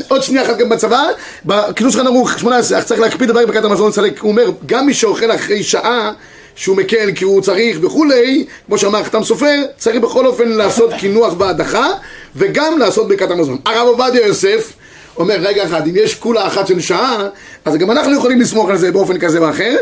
עוד, 0.09 0.23
שנייה 0.23 0.45
אחת 0.45 0.57
גם 0.59 0.69
בצבא, 0.69 1.03
בקידוש 1.45 1.93
שולחן 1.93 2.07
ערוך 2.07 2.39
18, 2.39 2.79
אך 2.79 2.85
צריך 2.85 3.01
להקפיד 3.01 3.29
דבר 3.29 3.47
ברכת 3.47 3.65
המזון 3.65 3.89
לסלק, 3.89 4.19
הוא 4.21 4.31
אומר, 4.31 4.51
גם 4.67 4.87
מי 4.87 4.95
שאוכל 4.95 5.31
אחרי 5.35 5.63
שעה, 5.63 6.13
שהוא 6.57 6.77
מקל 6.77 7.11
כי 7.15 7.25
הוא 7.25 7.43
צריך 7.43 7.79
וכולי, 7.83 8.47
כמו 8.67 8.79
שאמר 8.79 9.05
חתם 9.05 9.25
סופר, 9.25 9.63
צריך 9.77 9.97
בכל 9.97 10.27
אופן 10.27 10.49
לעשות 10.49 10.91
קינוח 10.99 11.35
והדחה, 11.39 11.87
וגם 12.37 12.79
לעשות 12.79 13.09
ברכת 13.09 13.31
המזון. 13.31 13.59
הרב 13.67 13.87
עובדיה 13.89 14.27
יוסף 14.27 14.73
אומר, 15.17 15.35
רגע 15.35 15.65
אחד, 15.65 15.87
אם 15.87 15.97
יש 15.97 16.15
כולה 16.15 16.47
אחת 16.47 16.67
של 16.67 16.81
שעה, 16.81 17.29
אז 17.65 17.77
גם 17.77 17.91
אנחנו 17.91 18.15
יכולים 18.15 18.41
לסמוך 18.41 18.71
על 18.71 18.77
זה 18.77 18.93
באופן 18.93 19.19
כזה 19.19 19.43
ואחר. 19.43 19.77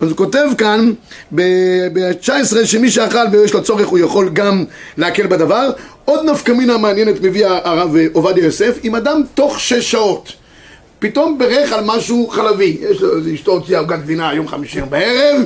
אז 0.00 0.08
הוא 0.08 0.16
כותב 0.16 0.46
כאן, 0.58 0.92
ב-19, 1.34 2.64
שמי 2.64 2.90
שאכל 2.90 3.18
ויש 3.32 3.54
לו 3.54 3.62
צורך, 3.62 3.86
הוא 3.86 3.98
יכול 3.98 4.28
גם 4.32 4.64
להקל 4.96 5.26
בדבר. 5.26 5.70
עוד 6.04 6.24
נפקא 6.24 6.52
מינה 6.52 6.78
מעניינת 6.78 7.20
מביא 7.20 7.46
הרב 7.46 7.96
עובדיה 8.12 8.44
יוסף, 8.44 8.78
אם 8.84 8.94
אדם 8.94 9.22
תוך 9.34 9.60
שש 9.60 9.90
שעות 9.90 10.32
פתאום 10.98 11.38
בירך 11.38 11.72
על 11.72 11.84
משהו 11.84 12.28
חלבי, 12.28 12.76
יש 12.80 13.00
לו, 13.00 13.34
אשתו 13.34 13.52
הוציאה 13.52 13.80
עוגת 13.80 13.98
גבינה 13.98 14.34
יום 14.34 14.48
חמישי 14.48 14.80
בערב, 14.80 15.40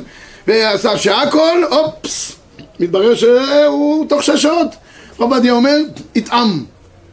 ועשה 0.46 0.98
שהכל, 0.98 1.64
אופס, 1.70 2.36
מתברר 2.80 3.14
שהוא 3.14 4.06
תוך 4.08 4.22
שש 4.22 4.42
שעות. 4.42 4.68
עובדיה 5.16 5.52
אומר, 5.52 5.76
יטעם, 6.14 6.64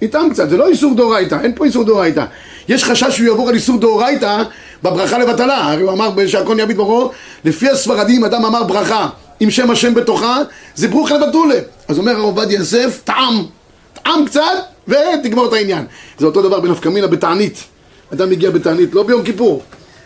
יטעם 0.01 0.29
קצת, 0.29 0.49
זה 0.49 0.57
לא 0.57 0.67
איסור 0.67 0.95
דאורייתא, 0.95 1.37
אין 1.43 1.51
פה 1.55 1.65
איסור 1.65 1.83
דאורייתא. 1.83 2.25
יש 2.69 2.83
חשש 2.83 3.17
שהוא 3.17 3.27
יעבור 3.27 3.49
על 3.49 3.55
איסור 3.55 3.79
דאורייתא 3.79 4.43
בברכה 4.83 5.17
לבטלה, 5.17 5.71
הרי 5.71 5.81
הוא 5.81 5.91
אמר 5.91 6.27
שהכל 6.27 6.57
יביט 6.59 6.77
ברו, 6.77 7.11
לפי 7.45 7.69
הספרדים 7.69 8.25
אדם 8.25 8.45
אמר 8.45 8.63
ברכה 8.63 9.09
עם 9.39 9.51
שם 9.51 9.71
השם 9.71 9.93
בתוכה, 9.93 10.37
זה 10.75 10.87
ברוך 10.87 11.11
לבטולה. 11.11 11.59
אז 11.87 11.97
אומר 11.97 12.11
הרב 12.11 12.23
עובדיה 12.23 12.59
יוסף, 12.59 13.01
טעם, 13.03 13.45
טעם 13.93 14.25
קצת 14.25 14.41
ותגמור 14.87 15.45
את 15.45 15.53
העניין. 15.53 15.85
זה 16.17 16.25
אותו 16.25 16.41
דבר 16.41 16.59
בנפקא 16.59 16.89
מינה 16.89 17.07
בתענית. 17.07 17.63
אדם 18.13 18.29
מגיע 18.29 18.49
בתענית, 18.49 18.93
לא 18.93 19.03
ביום 19.03 19.23
כיפור. 19.23 19.63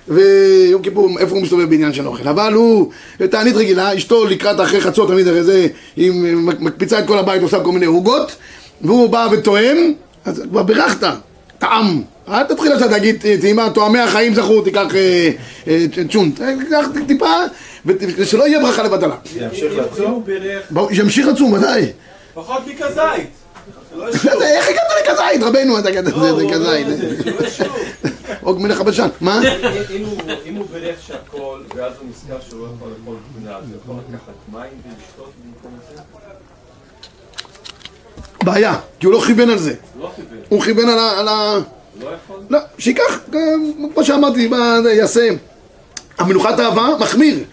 ויום 0.07 0.81
כיפור, 0.81 1.19
איפה 1.19 1.35
הוא 1.35 1.43
מסתובב 1.43 1.69
בעניין 1.69 1.93
של 1.93 2.07
אוכל? 2.07 2.27
אבל 2.27 2.53
הוא, 2.53 2.91
תענית 3.31 3.55
רגילה, 3.55 3.97
אשתו 3.97 4.25
לקראת 4.25 4.61
אחרי 4.61 4.81
חצות 4.81 5.07
תמיד 5.07 5.27
הרי 5.27 5.43
זה, 5.43 5.67
היא 5.95 6.11
מקפיצה 6.59 6.99
את 6.99 7.07
כל 7.07 7.17
הבית, 7.17 7.41
עושה 7.41 7.59
כל 7.59 7.71
מיני 7.71 7.85
עוגות, 7.85 8.35
והוא 8.83 9.09
בא 9.09 9.27
וטועם, 9.31 9.93
אז 10.25 10.43
כבר 10.49 10.63
בירכת, 10.63 11.07
טעם. 11.59 12.01
אל 12.27 12.43
תתחיל 12.43 12.71
עכשיו 12.71 12.89
להגיד, 12.91 13.23
טעימה, 13.41 13.69
טועמי 13.69 13.99
החיים 13.99 14.35
זכו, 14.35 14.61
תיקח 14.61 14.95
אה, 14.95 15.29
אה, 15.67 15.85
צ'ונט, 16.09 16.41
תיקח 16.41 16.85
טיפה, 17.07 17.33
ושלא 17.85 18.47
יהיה 18.47 18.59
ברכה 18.59 18.83
לבטלה. 18.83 19.15
ימשיך 19.35 19.73
אם 19.73 19.79
לצום? 19.79 20.23
ימשיך 20.91 21.27
לצום, 21.27 21.53
ודאי. 21.53 21.91
פחות 22.33 22.67
מכזית. 22.67 23.29
שלא 23.93 24.09
ישתו. 24.09 24.41
איך 24.41 24.67
הגעת 24.69 24.85
לכזית, 25.03 25.43
רבנו, 25.43 25.79
אתה 25.79 25.89
הגעת 25.89 26.05
לא, 26.05 26.41
לכזית. 26.41 26.87
או 28.43 28.59
מלך 28.59 28.81
הבשן. 28.81 29.07
מה? 29.21 29.41
אם 29.95 30.05
הוא- 30.05 30.17
אם 30.45 30.55
הוא 30.55 30.65
בירך 30.73 30.95
שהכל, 31.07 31.59
ואז 31.75 31.93
הוא 31.99 32.09
נזכר 32.09 32.37
שהוא 32.49 32.59
לא 32.59 32.67
יכול 32.75 32.89
לאכול 32.99 33.15
גבינה, 33.35 33.57
אז 33.57 33.63
הוא 33.69 33.77
יכול 33.83 33.95
לקחת 34.09 34.33
מים 34.53 34.69
ולשתות 34.85 35.31
במקום 35.45 35.71
זה? 35.95 36.01
בעיה, 38.43 38.75
כי 38.99 39.05
הוא 39.05 39.13
לא 39.13 39.21
כיוון 39.25 39.49
על 39.49 39.57
זה. 39.57 39.73
לא 39.99 40.11
כיוון, 40.15 40.37
הוא 40.49 40.61
כיוון 40.61 40.89
על 40.89 40.99
ה... 40.99 41.19
על 41.19 41.27
ה... 41.27 41.59
לא 42.01 42.07
יכול? 42.07 42.39
לא, 42.49 42.59
שייקח, 42.77 43.19
כמו 43.93 44.03
שאמרתי, 44.03 44.49
יעשה. 44.93 45.29
המנוחת 46.17 46.59
אהבה 46.59 46.87
מחמיר. 46.99 47.43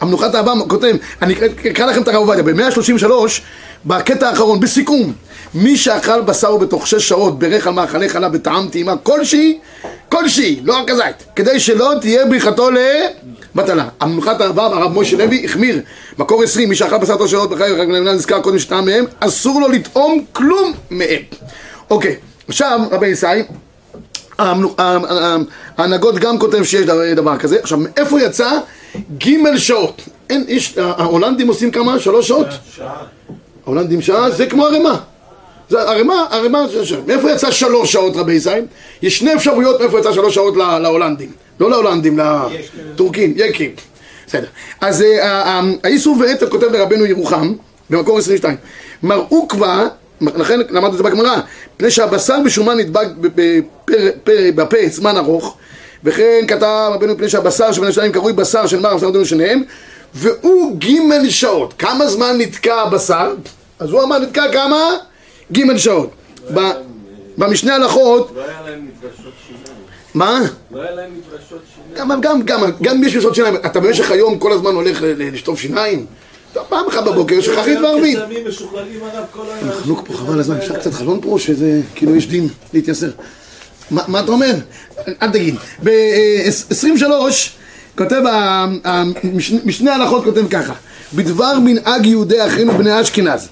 המנוחת 0.00 0.34
אהבה 0.34 0.52
כותב, 0.68 0.96
אני 1.22 1.34
אקרא- 1.34 1.46
לכם 1.86 2.02
את 2.02 2.08
הרב 2.08 2.16
עובדיה, 2.16 2.42
ב-133, 2.42 3.06
בקטע 3.86 4.28
האחרון, 4.28 4.60
בסיכום, 4.60 5.12
מי 5.54 5.76
שאכל 5.76 6.20
בשר 6.20 6.56
בתוך 6.56 6.86
שש 6.86 7.08
שעות 7.08 7.38
בירך 7.38 7.66
על 7.66 7.72
מאכלי 7.72 8.08
חלב 8.08 8.32
בטעם 8.32 8.68
טעימה 8.68 8.96
כלשהי, 8.96 9.58
כלשהי, 10.08 10.60
לא 10.64 10.76
רק 10.78 10.90
הזית, 10.90 11.16
כדי 11.36 11.60
שלא 11.60 11.92
תהיה 12.00 12.26
בריחתו 12.26 12.68
לבטלה. 12.70 13.84
המנוחת 14.00 14.40
אהבה, 14.40 14.66
הרב 14.66 14.98
משה 15.00 15.16
לוי 15.16 15.42
החמיר, 15.44 15.80
מקור 16.18 16.42
20, 16.42 16.68
מי 16.68 16.74
שאכל 16.76 16.98
בשר 16.98 17.14
בתוך 17.16 17.28
שעות 17.28 17.50
בחיי 17.50 17.72
רגליים 17.72 18.04
נזכר 18.08 18.40
קודם 18.40 18.58
שטעם 18.58 18.84
מהם, 18.84 19.04
אסור 19.20 19.60
לו 19.60 19.68
לטעום 19.68 20.24
כלום 20.32 20.72
מהם. 20.90 21.22
אוקיי, 21.90 22.16
עכשיו 22.48 22.80
רבי 22.90 23.14
ה- 24.78 25.36
ההנהגות 25.78 26.14
גם 26.18 26.38
כותב 26.38 26.64
שיש 26.64 26.86
דבר 27.16 27.36
כזה. 27.38 27.58
עכשיו, 27.62 27.78
מאיפה 27.78 28.20
יצא 28.20 28.50
ג' 29.18 29.56
שעות? 29.56 30.02
אין, 30.30 30.44
יש, 30.48 30.78
ההולנדים 30.78 31.48
עושים 31.48 31.70
כמה? 31.70 31.98
שלוש 31.98 32.28
שעות? 32.28 32.46
ההולנדים 33.66 34.00
שעה, 34.02 34.30
זה 34.30 34.46
כמו 34.46 34.66
ערימה. 34.66 34.96
זה 35.68 35.80
ערימה, 35.82 36.26
ערימה, 36.30 36.68
זה 36.68 36.86
שעה. 36.86 37.00
מאיפה 37.06 37.30
יצא 37.30 37.50
שלוש 37.50 37.92
שעות 37.92 38.16
רבי 38.16 38.32
ישראל? 38.32 38.64
יש 39.02 39.18
שני 39.18 39.34
אפשרויות 39.34 39.80
מאיפה 39.80 39.98
יצא 39.98 40.12
שלוש 40.12 40.34
שעות 40.34 40.56
לה- 40.56 40.78
להולנדים. 40.78 41.30
לא 41.60 41.70
להולנדים, 41.70 42.18
לטורקים, 42.92 43.34
יקים. 43.36 43.70
בסדר. 44.26 44.46
אז 44.80 45.02
אה, 45.02 45.24
ה- 45.32 45.48
ה- 45.58 45.62
האיסור 45.84 46.16
ועטר 46.20 46.50
כותב 46.50 46.66
לרבנו 46.72 47.06
ירוחם, 47.06 47.52
במקור 47.90 48.18
22, 48.18 48.56
מראו 49.02 49.48
כבר, 49.48 49.86
לכן 50.20 50.58
למדנו 50.70 50.92
את 50.92 50.96
זה 50.96 51.02
בגמרא, 51.02 51.36
מפני 51.76 51.90
שהבשר 51.90 52.36
בשומן 52.44 52.78
נדבק 52.78 53.06
בפה 54.54 54.76
זמן 54.90 55.16
ארוך, 55.16 55.56
וכן 56.04 56.44
כתב 56.48 56.90
רבנו 56.94 57.14
מפני 57.14 57.28
שהבשר 57.28 57.72
שבין 57.72 57.88
השניים 57.88 58.12
קרוי 58.12 58.32
בשר 58.32 58.66
של 58.66 58.80
מר 58.80 59.10
דומה 59.12 59.24
שניהם, 59.24 59.62
והוא 60.14 60.76
ג' 60.78 61.28
שעות. 61.28 61.74
כמה 61.78 62.06
זמן 62.06 62.34
נתקע 62.38 62.74
הבשר? 62.74 63.34
אז 63.78 63.90
הוא 63.90 64.02
אמר 64.02 64.18
נתקע 64.18 64.52
כמה? 64.52 64.90
ג' 65.52 65.76
שעות. 65.76 66.10
ב- 66.54 66.70
במשנה 67.38 67.74
הלכות, 67.74 68.32
לא 68.36 68.42
היה 68.44 68.60
להם 68.66 68.86
מברשות 68.86 69.32
שיניים. 69.46 69.64
מה? 70.14 70.40
לא 70.70 70.82
היה 70.82 70.90
להם 70.90 71.10
מברשות 71.18 71.60
שיניים. 71.94 72.20
גם, 72.20 72.42
גם, 72.42 72.62
גם, 72.82 73.04
יש 73.04 73.16
משרות 73.16 73.34
שיניים, 73.34 73.56
אתה 73.56 73.80
במשך 73.80 74.10
היום 74.10 74.38
כל 74.38 74.52
הזמן 74.52 74.74
הולך 74.74 74.98
לשטוף 75.02 75.60
שיניים? 75.60 76.06
אתה 76.52 76.60
פעם 76.60 76.86
אחת 76.88 77.04
בבוקר, 77.04 77.38
וערבית. 77.82 78.18
משוכללים 78.48 79.00
עליו 79.10 79.22
כל 79.32 79.42
היום. 79.52 79.72
חנוק 79.72 80.06
פה 80.06 80.14
חבל 80.14 80.40
הזמן, 80.40 80.56
אפשר 80.56 80.78
קצת 80.78 80.92
חלון 80.92 81.20
פה, 81.22 81.36
שזה 81.38 81.80
כאילו 81.94 82.16
יש 82.16 82.26
דין 82.28 82.48
להתייסר. 82.74 83.10
מה 83.90 84.20
אתה 84.20 84.32
אומר? 84.32 84.54
אל 85.22 85.30
תגיד. 85.30 85.54
ב-23 85.84 87.04
כותב, 87.98 88.22
ה- 88.26 88.66
ה- 88.84 89.04
מש- 89.24 89.52
משנה 89.64 89.94
הלכות 89.94 90.24
כותב 90.24 90.48
ככה: 90.50 90.72
בדבר 91.14 91.58
מנהג 91.58 92.06
יהודי 92.06 92.46
אחינו 92.46 92.72
בני 92.72 93.00
אשכנז, 93.00 93.48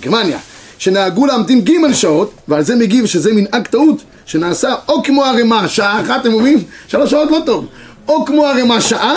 גרמניה, 0.00 0.38
שנהגו 0.78 1.26
להמתין 1.26 1.60
ג' 1.64 1.92
שעות, 1.92 2.32
ועל 2.48 2.62
זה 2.62 2.76
מגיב 2.76 3.06
שזה 3.06 3.32
מנהג 3.32 3.66
טעות, 3.66 3.96
שנעשה 4.26 4.74
או 4.88 5.02
כמו 5.02 5.24
ערימה 5.24 5.68
שעה 5.68 6.00
אחת, 6.00 6.20
אתם 6.20 6.32
מבינים? 6.32 6.58
שלוש 6.88 7.10
שעות 7.10 7.30
לא 7.30 7.38
טוב. 7.46 7.66
או 8.08 8.24
כמו 8.24 8.46
ערימה 8.46 8.80
שעה, 8.80 9.14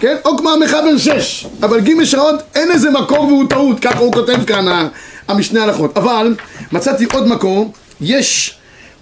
כן? 0.00 0.16
או 0.24 0.38
כמו 0.38 0.50
המחבר 0.50 0.98
שש. 0.98 1.46
אבל 1.62 1.80
ג' 1.80 2.04
שעות 2.04 2.34
אין 2.54 2.70
איזה 2.70 2.90
מקור 2.90 3.20
והוא 3.24 3.44
טעות, 3.48 3.80
ככה 3.80 3.98
הוא 3.98 4.12
כותב 4.12 4.44
כאן 4.46 4.88
המשנה 5.28 5.62
הלכות. 5.64 5.96
אבל 5.96 6.34
מצאתי 6.72 7.04
עוד 7.12 7.28
מקור, 7.28 7.72
יש 8.00 8.54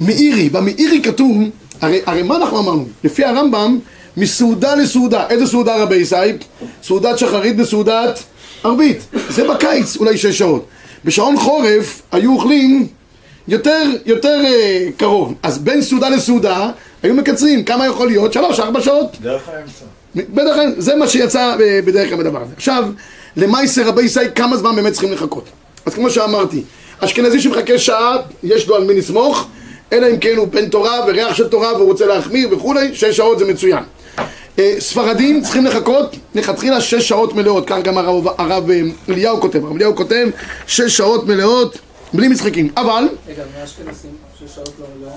מאירי, 0.06 0.48
במאירי 0.48 1.02
כתוב, 1.02 1.36
הרי, 1.80 2.00
הרי 2.06 2.22
מה 2.22 2.36
אנחנו 2.36 2.58
אמרנו? 2.58 2.84
לפי 3.04 3.24
הרמב"ם, 3.24 3.78
מסעודה 4.16 4.74
לסעודה. 4.74 5.26
איזה 5.28 5.46
סעודה 5.46 5.82
רבי 5.82 5.96
ישי? 5.96 6.16
סעודת 6.82 7.18
שחרית 7.18 7.56
בסעודת 7.56 8.22
ערבית. 8.64 8.98
זה 9.28 9.48
בקיץ 9.48 9.96
אולי 9.96 10.18
שש 10.18 10.38
שעות. 10.38 10.66
בשעון 11.04 11.36
חורף 11.36 12.02
היו 12.12 12.32
אוכלים 12.32 12.86
יותר, 13.48 13.82
יותר 14.06 14.40
אה, 14.44 14.88
קרוב. 14.96 15.34
אז 15.42 15.58
בין 15.58 15.82
סעודה 15.82 16.08
לסעודה 16.08 16.70
היו 17.02 17.14
מקצרים. 17.14 17.64
כמה 17.64 17.86
יכול 17.86 18.06
להיות? 18.06 18.32
שלוש, 18.32 18.60
ארבע 18.60 18.80
שעות. 18.80 19.16
דרך 19.20 19.48
האמצע. 19.48 19.84
בדרך 20.14 20.54
כלל, 20.54 20.74
זה 20.78 20.96
מה 20.96 21.08
שיצא 21.08 21.56
אה, 21.60 21.80
בדרך 21.84 22.08
כלל 22.08 22.18
בדבר 22.18 22.42
הזה. 22.42 22.52
עכשיו, 22.56 22.84
למעשה 23.36 23.86
רבי 23.86 24.02
ישי, 24.02 24.20
כמה 24.34 24.56
זמן 24.56 24.76
באמת 24.76 24.92
צריכים 24.92 25.12
לחכות? 25.12 25.44
אז 25.86 25.94
כמו 25.94 26.10
שאמרתי, 26.10 26.62
אשכנזי 26.98 27.40
שמחכה 27.40 27.78
שעה, 27.78 28.16
יש 28.42 28.68
לו 28.68 28.76
על 28.76 28.84
מי 28.84 28.94
לסמוך, 28.94 29.48
אלא 29.92 30.06
אם 30.10 30.18
כן 30.18 30.36
הוא 30.36 30.48
בן 30.48 30.68
תורה 30.68 31.00
וריח 31.06 31.34
של 31.34 31.48
תורה 31.48 31.74
והוא 31.74 31.86
רוצה 31.86 32.06
להחמיר 32.06 32.48
וכולי, 32.52 32.94
שש 32.94 33.16
שעות 33.16 33.38
זה 33.38 33.44
מצוין. 33.44 33.82
אה, 34.58 34.74
ספרדים 34.78 35.42
צריכים 35.42 35.64
לחכות 35.66 36.16
לכתחילה 36.34 36.80
שש 36.80 37.08
שעות 37.08 37.34
מלאות, 37.34 37.64
כך 37.66 37.76
גם 37.82 37.98
הרב, 37.98 38.26
הרב 38.38 38.70
אה, 38.70 38.80
אליהו 39.08 39.40
כותב, 39.40 39.64
הרב 39.64 39.74
אליהו 39.76 39.96
כותב 39.96 40.26
שש 40.66 40.96
שעות 40.96 41.26
מלאות 41.26 41.78
בלי 42.12 42.28
משחקים, 42.28 42.70
אבל 42.76 43.08
רגע, 43.28 43.42
מהאשכנזים, 43.58 44.10
שש 44.40 44.54
שעות 44.54 44.72
לא 44.80 44.86
מלאה. 45.00 45.12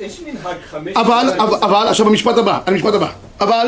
יש- 0.00 0.20
מנהג 0.20 0.56
חמש... 0.70 0.92
אבל, 0.96 1.26
אבל, 1.38 1.56
אבל, 1.62 1.86
עכשיו 1.88 2.06
במשפט 2.06 2.38
הבא, 2.38 2.58
המשפט 2.66 2.94
הבא, 2.94 3.08
אבל 3.40 3.66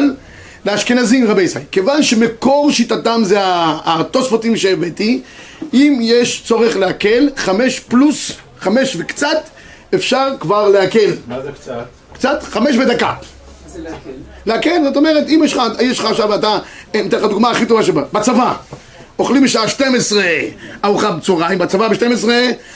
לאשכנזים 0.67 1.27
רבי 1.31 1.43
ישראל, 1.43 1.65
כיוון 1.73 2.03
שמקור 2.03 2.71
שיטתם 2.73 3.21
זה 3.25 3.39
התוספותים 3.85 4.57
שהבאתי, 4.57 5.21
אם 5.75 5.99
יש 6.03 6.43
צורך 6.47 6.77
להקל, 6.77 7.29
חמש 7.37 7.81
פלוס, 7.81 8.33
חמש 8.61 8.97
וקצת, 8.99 9.43
אפשר 9.95 10.29
כבר 10.41 10.69
להקל. 10.69 11.11
מה 11.29 11.41
זה 11.41 11.53
קצת? 11.53 11.85
קצת, 12.13 12.43
חמש 12.43 12.77
זה 12.77 12.85
להקל? 14.47 14.85
זאת 14.85 14.97
אומרת, 14.97 15.25
אם 15.29 15.41
יש 15.45 15.53
לך, 15.53 15.63
יש 15.81 15.99
לך 15.99 16.05
עכשיו, 16.05 16.35
אתה, 16.35 16.59
אני 16.95 17.09
אתן 17.09 17.17
לך 17.17 17.25
דוגמה 17.25 17.51
הכי 17.51 17.67
טובה 17.67 17.83
שבה, 17.83 18.03
בצבא. 18.13 18.55
אוכלים 19.19 19.45
בשעה 19.45 19.69
12 19.69 20.25
ארוחה 20.85 21.11
בצהריים, 21.11 21.59
בצבא 21.59 21.89
ב-12 21.89 22.29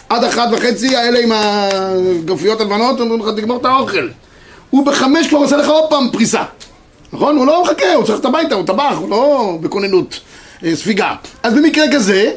עד 0.08 0.24
אחת 0.24 0.48
וחצי, 0.52 0.96
האלה 0.96 1.18
עם 1.18 1.32
הגופיות 1.32 2.60
הלבנות, 2.60 3.00
אומרים 3.00 3.20
לך 3.20 3.34
תגמור 3.36 3.60
את 3.60 3.64
האוכל. 3.64 4.08
הוא 4.70 4.86
בחמש 4.86 5.28
כבר 5.28 5.38
עושה 5.38 5.56
לך 5.56 5.68
עוד 5.68 5.90
פעם 5.90 6.10
פריסה. 6.12 6.42
נכון? 7.12 7.36
הוא 7.36 7.46
לא 7.46 7.62
מחכה, 7.62 7.94
הוא 7.94 8.04
צריך 8.04 8.20
את 8.20 8.24
הביתה, 8.24 8.54
הוא 8.54 8.66
טבח, 8.66 8.94
הוא 8.98 9.10
לא 9.10 9.52
בכוננות 9.60 10.20
אה, 10.64 10.76
ספיגה. 10.76 11.14
אז 11.42 11.54
במקרה 11.54 11.84
כזה, 11.92 12.30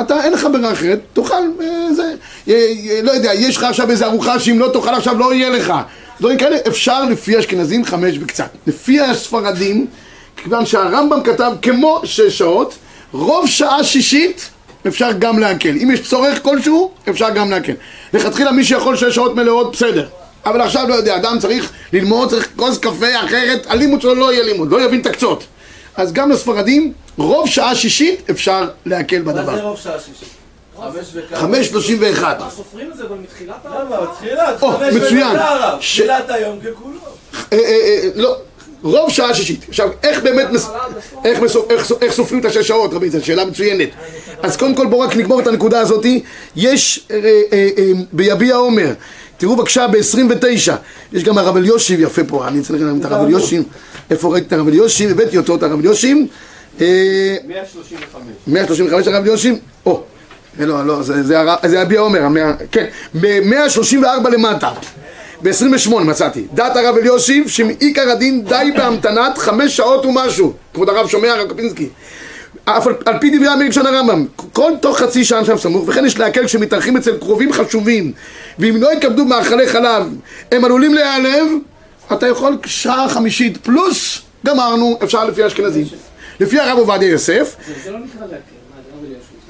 אתה, 0.00 0.24
אין 0.24 0.32
לך 0.32 0.48
ברירה 0.52 0.72
אחרת, 0.72 0.98
תאכל, 1.12 1.34
אה, 1.34 1.94
זה, 1.94 2.14
אה, 2.48 2.54
אה, 2.90 3.00
לא 3.02 3.10
יודע, 3.10 3.34
יש 3.34 3.56
לך 3.56 3.62
עכשיו 3.62 3.90
איזה 3.90 4.06
ארוחה 4.06 4.38
שאם 4.38 4.58
לא 4.58 4.70
תאכל 4.72 4.94
עכשיו 4.94 5.18
לא 5.18 5.34
יהיה 5.34 5.50
לך. 5.50 5.72
דברים 6.20 6.38
כאלה, 6.38 6.56
אפשר 6.68 7.04
לפי 7.04 7.38
אשכנזים 7.38 7.84
חמש 7.84 8.18
וקצת. 8.20 8.48
לפי 8.66 9.00
הספרדים, 9.00 9.86
כיוון 10.36 10.66
שהרמב"ם 10.66 11.22
כתב 11.22 11.52
כמו 11.62 12.00
שש 12.04 12.38
שעות, 12.38 12.74
רוב 13.12 13.46
שעה 13.46 13.84
שישית 13.84 14.50
אפשר 14.86 15.12
גם 15.18 15.38
להקל. 15.38 15.76
אם 15.82 15.90
יש 15.90 16.08
צורך 16.08 16.42
כלשהו, 16.42 16.90
אפשר 17.08 17.30
גם 17.30 17.50
להקל. 17.50 17.72
לכתחילה 18.12 18.52
מי 18.52 18.64
שיכול 18.64 18.96
שש 18.96 19.14
שעות 19.14 19.36
מלאות, 19.36 19.72
בסדר. 19.72 20.06
אבל 20.46 20.60
עכשיו 20.60 20.88
לא 20.88 20.94
יודע, 20.94 21.16
אדם 21.16 21.38
צריך 21.38 21.72
ללמוד, 21.92 22.30
צריך 22.30 22.48
כוס 22.56 22.78
קפה, 22.78 23.24
אחרת 23.24 23.66
הלימוד 23.68 24.00
שלו 24.00 24.14
לא 24.14 24.32
יהיה 24.32 24.44
לימוד, 24.44 24.70
לא 24.70 24.82
יבין 24.82 25.00
את 25.00 25.06
הקצות. 25.06 25.44
אז 25.96 26.12
גם 26.12 26.30
לספרדים, 26.30 26.92
רוב 27.18 27.48
שעה 27.48 27.74
שישית 27.74 28.30
אפשר 28.30 28.68
להקל 28.86 29.22
מה 29.22 29.32
זה 29.32 29.42
בדבר. 29.42 29.62
רוב 29.62 29.78
שעה 29.78 30.00
שישית? 30.00 30.28
חמש 31.34 31.66
שלושים 31.66 31.96
ואחת. 32.00 32.40
מה, 32.40 32.50
סופרים 32.50 32.90
את 32.92 32.96
זה 32.96 33.04
אבל 33.04 33.16
מתחילת 33.16 33.56
למה? 33.64 33.96
תחילת, 34.18 34.60
חמש 34.60 34.94
מצוין. 34.94 35.28
ודקה, 35.30 35.76
ש- 35.80 35.98
תחילת 36.00 36.30
היום 36.30 36.58
ככולו. 36.60 36.98
אה, 37.52 37.58
אה, 37.58 37.60
אה, 37.62 38.08
לא, 38.14 38.36
רוב 38.82 39.10
שעה 39.10 39.34
שישית. 39.34 39.64
עכשיו, 39.68 39.88
איך 40.02 40.22
באמת, 40.22 40.50
מס- 40.50 40.68
איך 42.00 42.12
סופרים 42.12 42.40
את 42.40 42.44
השש 42.44 42.68
שעות, 42.68 42.92
רבי, 42.94 43.10
זו 43.10 43.24
שאלה 43.26 43.44
מצוינת. 43.44 43.88
אז 44.42 44.56
קודם 44.56 44.74
כל 44.74 44.86
בואו 44.86 45.00
רק 45.00 45.16
נגמור 45.16 45.40
את 45.40 45.46
הנקודה 45.46 45.80
הזאתי. 45.80 46.22
יש 46.56 47.06
אה, 47.10 47.16
אה, 47.52 47.68
אה, 47.78 47.84
ביביע 48.12 48.56
עומר, 48.56 48.92
תראו 49.36 49.56
בבקשה 49.56 49.86
ב-29, 49.86 50.72
יש 51.12 51.24
גם 51.24 51.38
הרב 51.38 51.56
אליושיב 51.56 52.00
יפה 52.00 52.24
פה, 52.24 52.48
אני 52.48 52.60
צריך 52.60 52.82
להגיד 52.82 53.04
את 53.04 53.12
הרב 53.12 53.24
אליושיב, 53.24 53.62
איפה 54.10 54.28
ראיתי 54.32 54.46
את 54.46 54.52
הרב 54.52 54.68
אליושיב, 54.68 55.10
הבאתי 55.10 55.38
אותו, 55.38 55.54
את 55.54 55.62
הרב 55.62 55.78
אליושיב. 55.78 56.18
אה, 56.80 57.36
135. 57.48 58.22
135 58.46 59.06
הרב 59.08 59.22
אליושיב, 59.22 59.54
או, 59.86 60.02
לא, 60.58 60.86
לא, 60.86 61.02
זה, 61.02 61.80
הביע 61.80 62.00
עומר, 62.00 62.22
כן, 62.72 62.86
ב-134 63.20 64.28
למטה, 64.28 64.70
ב-28 65.42 65.94
מצאתי, 65.94 66.46
דת 66.54 66.76
הרב 66.76 66.96
אליושיב 66.96 67.48
שמעיקר 67.48 68.10
הדין 68.10 68.44
די 68.44 68.70
בהמתנת 68.76 69.38
חמש 69.38 69.76
שעות 69.76 70.06
ומשהו, 70.06 70.52
כבוד 70.74 70.88
הרב 70.88 71.08
שומע 71.08 71.32
הרב 71.32 71.52
קפינסקי, 71.52 71.88
אף 72.68 72.86
על, 72.86 72.94
על 73.06 73.18
פי 73.20 73.30
דברי 73.30 73.48
המיר 73.48 73.66
ראשון 73.66 73.86
הרמב"ם, 73.86 74.26
כל 74.52 74.72
תוך 74.82 74.98
חצי 74.98 75.24
שעה 75.24 75.44
שם 75.44 75.58
סמוך, 75.58 75.84
וכן 75.88 76.04
יש 76.06 76.18
להקל 76.18 76.46
כשמתארחים 76.46 76.96
אצל 76.96 77.16
קרובים 77.18 77.52
חשובים, 77.52 78.12
ואם 78.58 78.76
לא 78.82 78.92
יתכבדו 78.92 79.24
מאכלי 79.24 79.68
חלב, 79.68 80.06
הם 80.52 80.64
עלולים 80.64 80.94
להיעלב, 80.94 81.46
אתה 82.12 82.26
יכול 82.28 82.58
שעה 82.64 83.08
חמישית 83.08 83.56
פלוס, 83.56 84.18
גמרנו, 84.46 84.98
אפשר 85.04 85.24
לפי 85.24 85.42
האשכנזים. 85.42 85.86
לפי 86.40 86.58
הרב 86.60 86.78
עובדיה 86.78 87.08
יוסף, 87.08 87.56
זה- 87.84 87.90
לא 87.90 87.98
נקרא 87.98 88.20
להקל, 88.20 88.36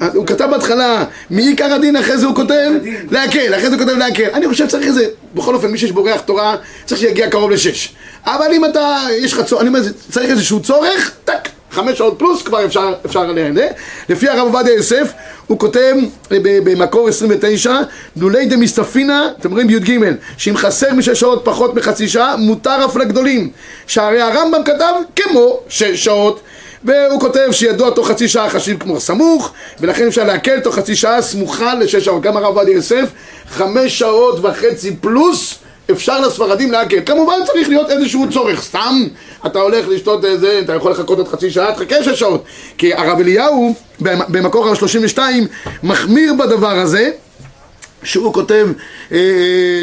לא 0.01 0.09
שהוא... 0.09 0.19
הוא 0.21 0.27
כתב 0.27 0.49
בהתחלה 0.51 1.05
מעיקר 1.31 1.73
הדין, 1.73 1.97
אחרי 1.97 2.19
זה 2.19 2.27
הוא 2.27 2.35
כותב 2.35 2.71
להקל, 3.11 3.55
אחרי 3.55 3.71
זה 3.71 3.77
הוא 3.77 3.85
כותב 3.85 3.97
להקל. 3.99 4.31
אני 4.35 4.49
חושב 4.49 4.69
שצריך 4.69 4.87
איזה, 4.87 5.05
בכל 5.35 5.55
אופן, 5.55 5.67
מי 5.71 5.79
שיש 5.79 5.93
בו 5.93 6.05
ריח 6.05 6.21
תורה, 6.21 6.57
צריך 6.87 7.01
שיגיע 7.01 7.31
קרוב 7.31 7.51
לשש. 7.51 7.95
אבל 8.27 8.47
אם 8.53 8.65
אתה, 8.65 8.97
יש 9.19 9.33
לך 9.33 9.41
צורך, 9.45 9.61
אני 9.61 9.69
אומר, 9.69 9.81
צריך 10.11 10.31
איזשהו 10.31 10.61
צורך, 10.61 11.13
טק, 11.25 11.49
חמש 11.71 11.99
שעות 11.99 12.15
פלוס, 12.19 12.43
כבר 12.43 12.65
אפשר, 12.65 12.95
אפשר 13.07 13.33
ליהנה. 13.33 13.65
לפי 14.09 14.29
הרב 14.29 14.55
עובדיה 14.55 14.75
יוסף, 14.75 15.13
הוא 15.47 15.59
כותב 15.59 15.95
אה, 16.33 16.39
במקור 16.41 17.09
29, 17.09 17.75
לולי 18.17 18.47
דמסתפינה, 18.47 19.29
אתם 19.41 19.53
רואים 19.53 19.67
בי"ג, 19.67 20.01
שאם 20.37 20.57
חסר 20.57 20.95
משש 20.95 21.21
שעות 21.21 21.41
פחות 21.45 21.75
מחצי 21.75 22.09
שעה, 22.09 22.37
מותר 22.37 22.85
אף 22.85 22.97
לגדולים. 22.97 23.51
שהרי 23.87 24.21
הרמב"ם 24.21 24.65
כתב 24.65 24.93
כמו 25.17 25.61
שש 25.69 26.05
שעות. 26.05 26.41
והוא 26.85 27.21
כותב 27.21 27.49
שידוע 27.53 27.91
תוך 27.91 28.09
חצי 28.09 28.29
שעה 28.29 28.51
חשיב 28.51 28.79
כמו 28.79 29.01
סמוך, 29.01 29.53
ולכן 29.81 30.07
אפשר 30.07 30.25
להקל 30.25 30.61
תוך 30.61 30.75
חצי 30.75 30.97
שעה 30.97 31.23
סמוכה 31.23 31.75
לשש 31.75 32.05
שעות. 32.05 32.23
גם 32.23 32.37
הרב 32.37 32.57
עובדיה 32.57 32.75
יוסף, 32.75 33.09
חמש 33.51 33.99
שעות 33.99 34.45
וחצי 34.45 34.97
פלוס, 34.97 35.55
אפשר 35.91 36.21
לספרדים 36.21 36.73
להקל. 36.73 36.99
כמובן 37.07 37.35
צריך 37.47 37.69
להיות 37.69 37.91
איזשהו 37.91 38.27
צורך, 38.33 38.63
סתם 38.63 39.07
אתה 39.47 39.59
הולך 39.59 39.89
לשתות 39.89 40.25
איזה, 40.25 40.61
אתה 40.65 40.75
יכול 40.75 40.91
לחכות 40.91 41.19
עוד 41.19 41.29
חצי 41.29 41.51
שעה, 41.51 41.73
תחכה 41.73 42.03
שש 42.03 42.21
שעות. 42.21 42.45
כי 42.79 42.95
הרב 42.95 43.21
אליהו, 43.21 43.75
במקור 44.01 44.69
ה-32, 44.69 45.19
מחמיר 45.83 46.35
בדבר 46.35 46.79
הזה. 46.79 47.11
שהוא 48.03 48.35
כותב 48.35 48.69
אה, 49.13 49.19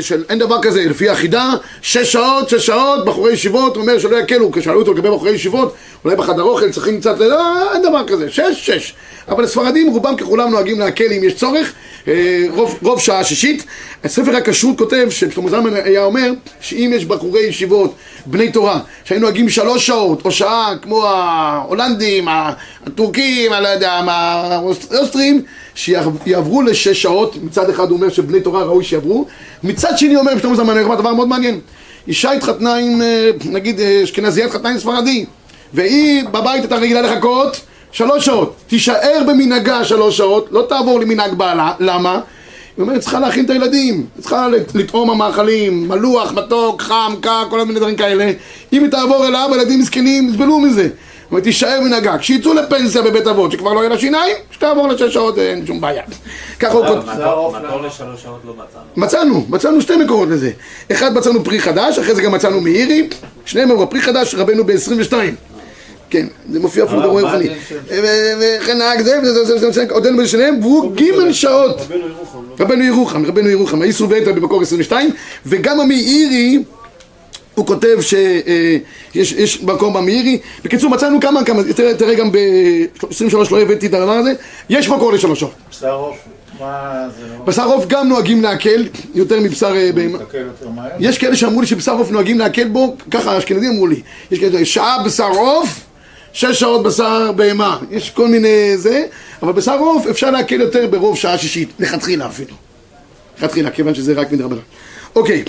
של 0.01 0.23
אין 0.29 0.39
דבר 0.39 0.61
כזה, 0.61 0.85
לפי 0.85 1.09
החידה, 1.09 1.53
שש 1.81 2.11
שעות, 2.11 2.49
שש 2.49 2.65
שעות, 2.65 3.05
בחורי 3.05 3.33
ישיבות, 3.33 3.75
הוא 3.75 3.81
אומר 3.81 3.99
שלא 3.99 4.17
יקלו, 4.17 4.51
כשאלו 4.51 4.79
אותו 4.79 4.93
לגבי 4.93 5.09
בחורי 5.09 5.31
ישיבות, 5.31 5.75
אולי 6.05 6.15
בחדר 6.15 6.43
אוכל 6.43 6.71
צריכים 6.71 6.99
קצת, 6.99 7.19
לא, 7.19 7.73
אין 7.73 7.81
דבר 7.81 8.07
כזה, 8.07 8.31
שש, 8.31 8.69
שש. 8.69 8.93
אבל 9.27 9.43
הספרדים 9.43 9.89
רובם 9.89 10.15
ככולם 10.15 10.51
נוהגים 10.51 10.79
להקל 10.79 11.13
אם 11.17 11.23
יש 11.23 11.33
צורך, 11.33 11.73
אה, 12.07 12.45
רוב, 12.49 12.79
רוב 12.81 12.99
שעה 12.99 13.23
שישית. 13.23 13.65
ספר 14.07 14.35
הכשרות 14.35 14.77
כותב, 14.77 15.07
ששלמה 15.09 15.49
זלמן 15.49 15.73
היה 15.73 16.03
אומר, 16.03 16.31
שאם 16.61 16.91
יש 16.95 17.05
בחורי 17.05 17.41
ישיבות, 17.41 17.95
בני 18.25 18.51
תורה, 18.51 18.79
שהיו 19.03 19.19
נוהגים 19.19 19.49
שלוש 19.49 19.87
שעות, 19.87 20.25
או 20.25 20.31
שעה, 20.31 20.73
כמו 20.81 21.05
ההולנדים, 21.05 22.27
הטורקים, 22.85 23.53
אני 23.53 23.63
לא 23.63 23.67
יודע, 23.67 23.91
האוסטרים, 23.91 25.41
שיעברו 25.75 26.61
לשש 26.61 27.01
שעות, 27.01 27.35
מצד 27.43 27.69
אחד 27.69 27.89
הוא 27.89 27.97
אומר 27.97 28.09
שבני 28.09 28.41
תורה 28.41 28.63
ראוי 28.63 28.83
שיעברו, 28.83 29.25
מצד 29.63 29.97
שני 29.97 30.15
אומר, 30.15 30.39
שלמה 30.39 30.55
זלמן 30.55 30.83
אומר 30.83 30.95
דבר 30.95 31.13
מאוד 31.13 31.27
מעניין, 31.27 31.59
אישה 32.07 32.31
התחתנה 32.31 32.75
עם, 32.75 33.01
אה, 33.01 33.29
נגיד, 33.45 33.79
אה, 33.79 34.03
אשכנזייה 34.03 34.45
התחתנה 34.45 34.69
עם 34.69 34.79
ספרדי, 34.79 35.25
והיא 35.73 36.23
בבית 36.23 36.61
הייתה 36.61 36.75
רגילה 36.75 37.01
לחכות 37.01 37.61
שלוש 37.93 38.25
שעות, 38.25 38.55
תישאר 38.67 39.21
במנהגה 39.27 39.83
שלוש 39.83 40.17
שעות, 40.17 40.47
לא 40.51 40.65
תעבור 40.69 40.99
למנהג 40.99 41.33
בעלה, 41.33 41.73
למה? 41.79 42.19
היא 42.77 42.83
אומרת, 42.83 43.01
צריכה 43.01 43.19
להכין 43.19 43.45
את 43.45 43.49
הילדים, 43.49 44.05
צריכה 44.19 44.47
לטעום 44.75 45.09
המאכלים, 45.09 45.87
מלוח, 45.87 46.31
מתוק, 46.31 46.81
חם, 46.81 47.13
קר, 47.21 47.43
כל 47.49 47.63
מיני 47.63 47.79
דברים 47.79 47.95
כאלה. 47.95 48.31
אם 48.73 48.83
היא 48.83 48.91
תעבור 48.91 49.27
אליו, 49.27 49.49
הילדים 49.53 49.79
מסכנים, 49.79 50.29
יסבלו 50.29 50.59
מזה. 50.59 50.89
אומרת, 51.31 51.43
תישאר 51.43 51.81
מנהגה. 51.81 52.17
כשיצאו 52.17 52.53
לפנסיה 52.53 53.01
בבית 53.01 53.27
אבות, 53.27 53.51
שכבר 53.51 53.73
לא 53.73 53.79
יהיה 53.79 53.89
לה 53.89 53.97
שיניים, 53.97 54.35
שתעבור 54.51 54.87
לשש 54.87 55.13
שעות, 55.13 55.37
אין 55.37 55.65
שום 55.65 55.81
בעיה. 55.81 56.03
ככה 56.59 56.73
הוא 56.73 56.87
כותב. 56.87 57.09
מקור 57.09 57.81
לשלוש 57.81 58.23
שעות 58.23 58.41
לא 58.45 58.53
מצאנו. 58.53 58.83
מצאנו, 58.95 59.45
מצאנו 59.49 59.81
שתי 59.81 59.95
מקורות 59.95 60.29
לזה. 60.29 60.51
אחד 60.91 61.13
מצאנו 61.13 61.43
פרי 61.43 61.59
חדש, 61.59 61.99
אחרי 61.99 62.15
זה 62.15 62.21
גם 62.21 62.31
מצאנו 62.31 62.61
מאירי. 62.61 63.09
שניהם 63.45 63.71
אמרו, 63.71 63.89
פרי 63.89 64.01
חדש, 64.01 64.35
רבנו 64.35 64.63
ב-22. 64.63 65.13
כן, 66.13 66.27
זה 66.51 66.59
מופיע 66.59 66.83
אפילו 66.83 67.01
ברואה 67.01 67.23
רוחני. 67.23 67.49
וכן 68.39 68.77
נהג 68.77 69.01
זה, 69.01 69.19
וזה, 69.23 69.45
זה, 69.45 69.57
זה, 69.57 69.71
זה, 69.71 69.85
הודינו 69.89 70.17
בזה 70.17 70.27
שניהם, 70.27 70.59
והוא 70.61 70.95
ג' 70.95 71.31
שעות. 71.31 71.81
רבנו 71.81 72.07
ירוחם, 72.07 72.39
לא? 72.49 72.55
רבנו 72.59 72.83
ירוחם, 72.83 73.25
רבנו 73.25 73.49
ירוחם, 73.49 73.81
האיסור 73.81 74.07
ואתר 74.11 74.33
במקור 74.33 74.61
22, 74.61 75.11
וגם 75.45 75.79
המאירי, 75.79 76.63
הוא 77.55 77.65
כותב 77.67 77.97
שיש 78.01 79.31
יש 79.31 79.63
מקום 79.63 79.93
במאירי. 79.93 80.39
בקיצור, 80.63 80.89
מצאנו 80.91 81.19
כמה, 81.19 81.43
כמה, 81.43 81.63
תראה, 81.75 81.93
תראה 81.93 82.15
גם 82.15 82.31
ב-23 82.31 83.37
לא 83.51 83.61
הבאתי 83.61 83.87
את 83.87 83.93
הדבר 83.93 84.11
הזה, 84.11 84.33
יש 84.69 84.89
מקור 84.89 85.13
לשלוש 85.13 85.39
שעות. 85.39 85.53
בשר 85.71 85.93
עוף, 85.93 86.17
מה 86.59 87.07
זה 87.19 87.25
לא? 87.27 87.45
בשר 87.45 87.65
עוף 87.65 87.85
גם 87.87 88.09
נוהגים 88.09 88.41
להקל 88.41 88.87
יותר 89.15 89.39
מבשר 89.39 89.75
אה, 89.75 89.91
בהמה. 89.95 90.17
יש 90.99 91.17
כאלה 91.17 91.35
שאמרו 91.35 91.61
לי 91.61 91.67
שבשר 91.67 91.93
עוף 91.93 92.11
נוהגים 92.11 92.39
להקל 92.39 92.67
בו, 92.67 92.95
ככה 93.11 93.31
האשכנזים 93.31 93.71
אמרו 93.71 93.87
לי. 93.87 94.01
יש 94.31 94.39
כאלה, 94.39 94.65
שעה 94.65 95.03
בשר 95.05 95.29
עוף, 95.29 95.92
שש 96.33 96.59
שעות 96.59 96.83
בשר 96.83 97.31
בהמה. 97.31 97.77
יש 97.91 98.09
כל 98.09 98.27
מיני 98.27 98.77
זה, 98.77 99.05
אבל 99.43 99.51
בשר 99.51 99.77
עוף 99.77 100.07
אפשר 100.07 100.31
להקל 100.31 100.61
יותר 100.61 100.87
ברוב 100.87 101.17
שעה 101.17 101.37
שישית, 101.37 101.69
לכתחילה 101.79 102.27
אפילו. 102.27 102.55
לכתחילה, 103.37 103.71
כיוון 103.71 103.95
שזה 103.95 104.13
רק 104.13 104.31
מדרבנן. 104.31 104.59
אוקיי, 105.15 105.43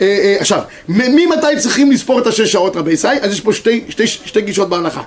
אה, 0.00 0.06
אה, 0.06 0.36
עכשיו, 0.40 0.60
ממתי 0.88 1.46
צריכים 1.58 1.90
לספור 1.90 2.18
את 2.18 2.26
השש 2.26 2.52
שעות 2.52 2.76
רבי 2.76 2.92
ישי? 2.92 3.08
אז 3.20 3.32
יש 3.32 3.40
פה 3.40 3.52
שתי, 3.52 3.84
שתי, 3.88 4.06
שתי 4.06 4.40
גישות 4.40 4.68
בהלכה. 4.68 5.02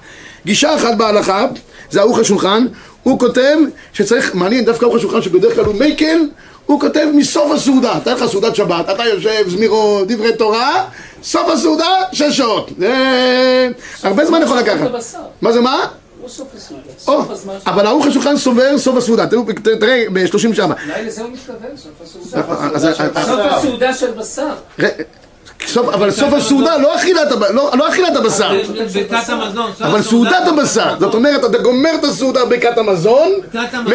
גישה 0.46 0.76
אחת 0.76 0.98
בהלכה, 0.98 1.46
זה 1.90 2.02
ערוך 2.02 2.20
השולחן, 2.20 2.66
הוא 3.04 3.20
כותב 3.20 3.58
שצריך, 3.94 4.36
מעניין, 4.36 4.66
דווקא 4.66 4.86
ערוך 4.86 4.98
השולחן 4.98 5.22
שבדרך 5.22 5.56
כלל 5.56 5.66
הוא 5.66 5.76
מייקל, 5.76 6.20
הוא 6.67 6.80
כותב 6.80 7.06
מסוף 7.13 7.51
הסעודה, 7.51 7.97
אתה 7.97 8.13
לך 8.13 8.25
סעודת 8.25 8.56
שבת, 8.56 8.89
אתה 8.89 9.03
יושב, 9.06 9.49
זמירות, 9.49 10.08
דברי 10.08 10.34
תורה, 10.38 10.86
סוף 11.23 11.49
הסעודה, 11.49 11.86
שש 12.12 12.38
שעות. 12.38 12.71
זה 12.77 12.93
הרבה 14.03 14.25
זמן 14.25 14.41
יכול 14.43 14.58
לקחת. 14.58 14.86
הבשר. 14.86 15.17
מה 15.41 15.51
זה 15.51 15.62
מה? 15.62 15.80
סוף 16.27 16.47
הסעודה, 16.58 16.84
או, 17.08 17.21
סוף 17.21 17.32
הזמן 17.32 17.53
של... 17.63 17.69
אבל 17.69 17.88
ערוך 17.88 18.06
השולחן 18.08 18.38
סובר 18.38 18.77
סוף 18.77 18.97
הסעודה, 18.97 19.27
תראו, 19.27 19.43
תראה, 19.80 20.03
ב-30 20.13 20.38
שמה. 20.56 20.73
אולי 20.88 21.06
לזה 21.06 21.21
הוא 21.21 21.30
מתכוון, 21.32 21.69
סוף 21.77 21.91
הסעודה. 22.03 22.53
אז- 22.75 22.86
אז- 22.86 23.25
סוף 23.25 23.39
הסעודה 23.51 23.93
של 23.93 24.12
בשר. 24.12 24.47
סוף- 25.67 25.88
אבל 25.89 26.12
סוף 26.12 26.34
הסעודה 26.34 26.77
לא 26.77 26.95
אכילת 26.95 27.32
הב- 27.32 27.43
לא 27.43 27.71
לא 27.77 27.89
הבשר. 28.15 28.49
אבל 29.82 30.01
סעודת 30.01 30.47
הבשר, 30.47 30.95
זאת 30.99 31.13
אומרת 31.13 31.45
אתה 31.45 31.58
גומר 31.58 31.95
את 31.95 32.03
הסעודה 32.03 32.45
ברכת 32.45 32.77
המזון 32.77 33.32
ברכת 33.53 33.73
המזון. 33.73 33.93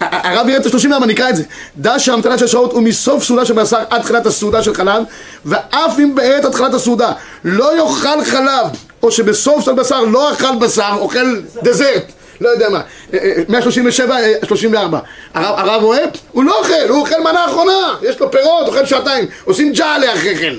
הרב 0.00 0.48
יראה 0.48 0.60
את 0.60 0.66
השלושים 0.66 0.90
למה 0.90 1.06
נקרא 1.06 1.28
את 1.28 1.36
זה. 1.36 1.42
דע 1.76 1.98
שהמתנה 1.98 2.38
של 2.38 2.46
שעות 2.46 2.72
הוא 2.72 2.82
מסוף 2.82 3.24
סעודה 3.24 3.44
של 3.44 3.54
בשר 3.54 3.78
עד 3.90 4.02
תחילת 4.02 4.26
הסעודה 4.26 4.62
של 4.62 4.74
חלב 4.74 5.02
ואף 5.44 5.98
אם 5.98 6.14
בעת 6.14 6.44
התחלת 6.44 6.74
הסעודה 6.74 7.12
לא 7.44 7.76
יאכל 7.76 8.24
חלב 8.24 8.66
או 9.02 9.10
שבסוף 9.10 9.64
סעודת 9.64 9.78
בשר 9.78 10.00
לא 10.00 10.32
אכל 10.32 10.56
בשר, 10.60 10.92
אוכל 10.98 11.40
דזרט. 11.62 12.12
לא 12.40 12.48
יודע 12.48 12.68
מה, 12.68 12.80
אה, 13.14 13.18
אה, 13.18 13.42
137, 13.48 14.16
אה, 14.20 14.32
34 14.46 14.98
הרב 15.34 15.58
הרב 15.58 15.82
רואה? 15.82 16.04
הוא 16.32 16.44
לא 16.44 16.58
אוכל, 16.58 16.88
הוא 16.88 17.00
אוכל 17.00 17.20
מנה 17.20 17.44
אחרונה. 17.44 17.94
יש 18.02 18.20
לו 18.20 18.30
פירות, 18.30 18.66
אוכל 18.66 18.86
שעתיים. 18.86 19.26
עושים 19.44 19.72
ג'אלה 19.72 20.14
אחרי 20.14 20.36
כן. 20.36 20.54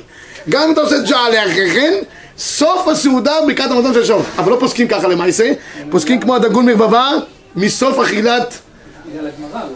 גם 0.50 0.62
אם 0.62 0.74
אתה 0.74 0.82
עושה 0.82 0.96
ג'אלה 1.00 1.46
אחרי 1.46 1.72
כן 1.74 1.94
סוף 2.38 2.88
הסעודה 2.88 3.34
ברכת 3.48 3.72
המזון 3.72 3.94
של 3.94 4.06
שעות. 4.06 4.26
אבל 4.38 4.52
לא 4.52 4.58
פוסקים 4.60 4.88
ככה 4.88 5.08
למעשה. 5.08 5.52
פוסקים 5.90 6.20
כמו 6.20 6.36
הדגון 6.36 6.66
מרבבה 6.66 7.10
מסוף 7.56 8.00
אכילת 8.00 8.60
בגלל 9.12 9.28
הגמרא, 9.28 9.62
הוא 9.62 9.70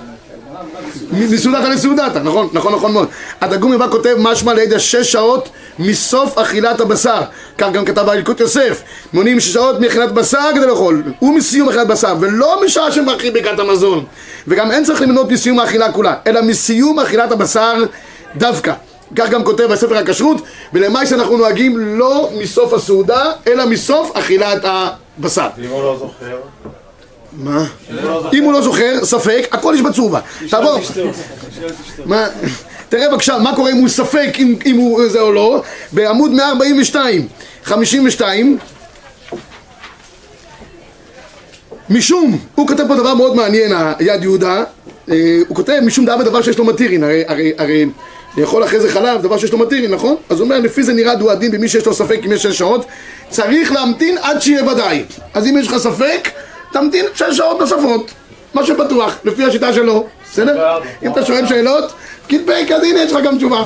אומר. 1.12 1.28
מסעודתא 1.32 1.68
לסעודתא, 1.68 2.20
נכון, 2.20 2.50
נכון, 2.54 2.74
נכון 2.74 2.92
מאוד. 2.92 3.08
הדגום 3.42 3.72
מבא 3.72 3.88
כותב 3.92 4.16
משמע 4.20 4.54
לידע 4.54 4.80
שש 4.80 5.12
שעות 5.12 5.50
מסוף 5.80 6.38
אכילת 6.38 6.82
הבשר. 6.82 7.22
כך 7.58 7.72
גם 7.72 7.86
כתב 7.86 8.10
האלקוט 8.10 8.40
יוסף. 8.40 8.82
מונים 9.14 9.40
שש 9.40 9.54
שעות 9.54 9.80
מאכילת 9.80 10.12
בשר 10.12 10.50
כדי 10.56 10.66
לאכול, 10.66 11.04
ומסיום 11.22 11.70
אכילת 11.70 11.88
בשר, 11.88 12.16
ולא 12.20 12.62
משעה 12.66 12.92
שמאכיל 12.92 13.34
ברכת 13.34 13.60
המזון. 13.60 14.06
וגם 14.48 14.72
אין 14.72 14.84
צריך 14.84 15.02
למנות 15.02 15.32
מסיום 15.32 15.60
האכילה 15.60 15.92
כולה, 15.92 16.16
אלא 16.28 16.42
מסיום 16.42 17.00
אכילת 17.00 17.32
הבשר 17.32 17.84
דווקא. 18.36 18.74
כך 19.16 19.30
גם 19.30 19.44
כותב 19.44 19.64
בספר 19.64 19.98
הכשרות, 19.98 20.42
ולמעשה 20.74 21.16
אנחנו 21.16 21.38
נוהגים 21.38 21.98
לא 21.98 22.30
מסוף 22.38 22.74
הסעודה, 22.74 23.32
אלא 23.48 23.66
מסוף 23.66 24.12
אכילת 24.18 24.66
הבשר. 24.66 25.48
ואם 25.58 25.70
הוא 25.70 25.84
לא 25.84 25.98
זוכר? 26.00 26.38
מה? 27.38 27.66
אם 28.34 28.44
הוא 28.44 28.54
לא 28.54 28.62
זוכר, 28.62 29.00
ספק, 29.06 29.48
הכל 29.52 29.74
יש 29.76 29.82
בצורבה. 29.82 30.20
תעבור. 30.50 30.80
מה- 32.06 32.28
תראה 32.90 33.10
בבקשה, 33.12 33.38
מה 33.38 33.56
קורה 33.56 33.72
אם 33.72 33.78
הוא 33.78 33.88
ספק 33.90 34.38
אם, 34.66 34.76
הוא 34.78 35.08
זה 35.10 35.22
או 35.22 35.32
לא, 35.32 35.62
בעמוד 35.92 36.32
142, 36.32 37.28
52 37.64 38.58
משום, 41.90 42.40
הוא 42.56 42.68
כותב 42.68 42.84
פה 42.88 42.96
דבר 42.96 43.14
מאוד 43.14 43.36
מעניין, 43.36 43.72
היד 44.00 44.24
יהודה, 44.24 44.64
אה, 45.12 45.16
הוא 45.48 45.56
כותב 45.56 45.80
משום 45.86 46.06
דאבה 46.06 46.24
דבר 46.24 46.42
שיש 46.42 46.58
לו 46.58 46.66
מתירין, 46.66 47.04
הרי, 47.04 47.24
הרי, 47.28 47.52
הרי 47.58 47.86
לאכול 48.38 48.64
אחרי 48.64 48.80
זה 48.80 48.92
חלב, 48.92 49.22
דבר 49.22 49.38
שיש 49.38 49.52
לו 49.52 49.58
מתירין, 49.58 49.92
נכון? 49.92 50.16
אז 50.30 50.40
הוא 50.40 50.46
אומר, 50.46 50.60
לפי 50.60 50.84
זה 50.84 50.94
נראה 50.94 51.16
דו 51.16 51.32
הדין 51.32 51.52
במי 51.52 51.68
שיש 51.68 51.86
לו 51.86 51.94
ספק 51.94 52.20
אם 52.26 52.32
יש 52.32 52.44
שש 52.44 52.58
שעות, 52.58 52.86
צריך 53.30 53.72
להמתין 53.72 54.18
עד 54.22 54.40
שיהיה 54.42 54.64
ודאי. 54.72 55.04
אז 55.34 55.48
אם 55.48 55.58
יש 55.58 55.68
לך 55.68 55.78
ספק, 55.78 56.30
תמתין 56.76 57.06
שש 57.16 57.38
שעות 57.38 57.60
נוספות, 57.60 58.12
מה 58.54 58.66
שבטוח, 58.66 59.16
לפי 59.24 59.44
השיטה 59.44 59.74
שלו, 59.74 60.08
בסדר? 60.32 60.78
אם 61.04 61.12
אתה 61.12 61.26
שואל 61.26 61.48
שאלות, 61.48 61.94
כתבי 62.30 62.54
אז 62.76 62.84
הנה 62.84 63.00
יש 63.04 63.12
לך 63.12 63.24
גם 63.24 63.38
תשובה. 63.38 63.64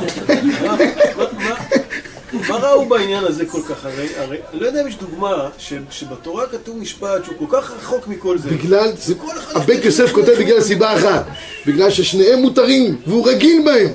מה 2.49 2.55
ראו 2.55 2.85
בעניין 2.85 3.23
הזה 3.23 3.45
כל 3.45 3.61
כך? 3.69 3.85
הרי, 3.85 4.07
הרי, 4.17 4.37
אני 4.53 4.59
לא 4.59 4.67
יודע 4.67 4.81
אם 4.81 4.87
יש 4.87 4.95
דוגמה 4.95 5.49
ש, 5.57 5.73
שבתורה 5.91 6.45
כתוב 6.47 6.77
משפט 6.77 7.25
שהוא 7.25 7.35
כל 7.39 7.57
כך 7.57 7.71
רחוק 7.71 8.07
מכל 8.07 8.37
זה. 8.37 8.49
בגלל, 8.49 8.91
זה- 8.97 9.13
הבית 9.55 9.85
יוסף 9.85 10.11
כותב 10.11 10.33
בגלל 10.39 10.61
סיבה 10.61 10.95
אחת, 10.97 11.25
בגלל 11.65 11.89
ששניהם 11.89 12.39
מותרים, 12.39 12.95
והוא 13.07 13.27
רגיל 13.29 13.61
בהם. 13.65 13.87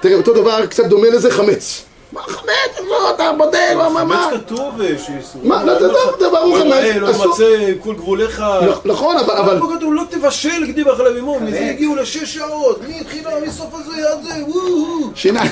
תראה, 0.00 0.14
אותו 0.14 0.32
דבר 0.34 0.66
קצת 0.66 0.84
דומה 0.86 1.08
לזה 1.08 1.30
חמץ. 1.30 1.84
מה 2.12 2.22
חמץ? 2.22 2.86
לא, 2.88 3.14
אתה 3.14 3.32
בודק, 3.38 3.58
מה, 3.76 3.88
מה, 3.88 4.04
מה? 4.04 4.28
חמץ 4.30 4.40
כתוב 4.40 4.80
אה, 4.80 4.98
שאיסור. 4.98 5.42
מה, 5.44 5.64
לא, 5.64 5.80
לא, 5.80 5.92
לא, 5.92 6.16
דבר 6.28 6.38
הוא 6.38 6.58
חמץ, 6.58 6.96
לא. 7.00 7.08
ימצא 7.08 7.72
כל 7.80 7.94
גבוליך. 7.94 8.42
נכון, 8.84 9.16
אבל, 9.16 9.34
אבל, 9.34 9.60
פה 9.60 9.72
כתוב 9.76 9.94
לא 9.94 10.02
תבשל 10.10 10.66
גדי 10.66 10.84
בחלב 10.84 11.16
אימו, 11.16 11.40
מזה 11.40 11.70
הגיעו 11.70 11.96
לשש 11.96 12.34
שעות, 12.34 12.80
מתחילה, 12.88 13.30
מסוף 13.46 13.74
הזה 13.74 14.10
עד 14.12 14.22
זה, 14.22 14.44
וואו. 14.46 15.10
שינה, 15.14 15.42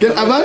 כן, 0.00 0.18
אבל, 0.18 0.42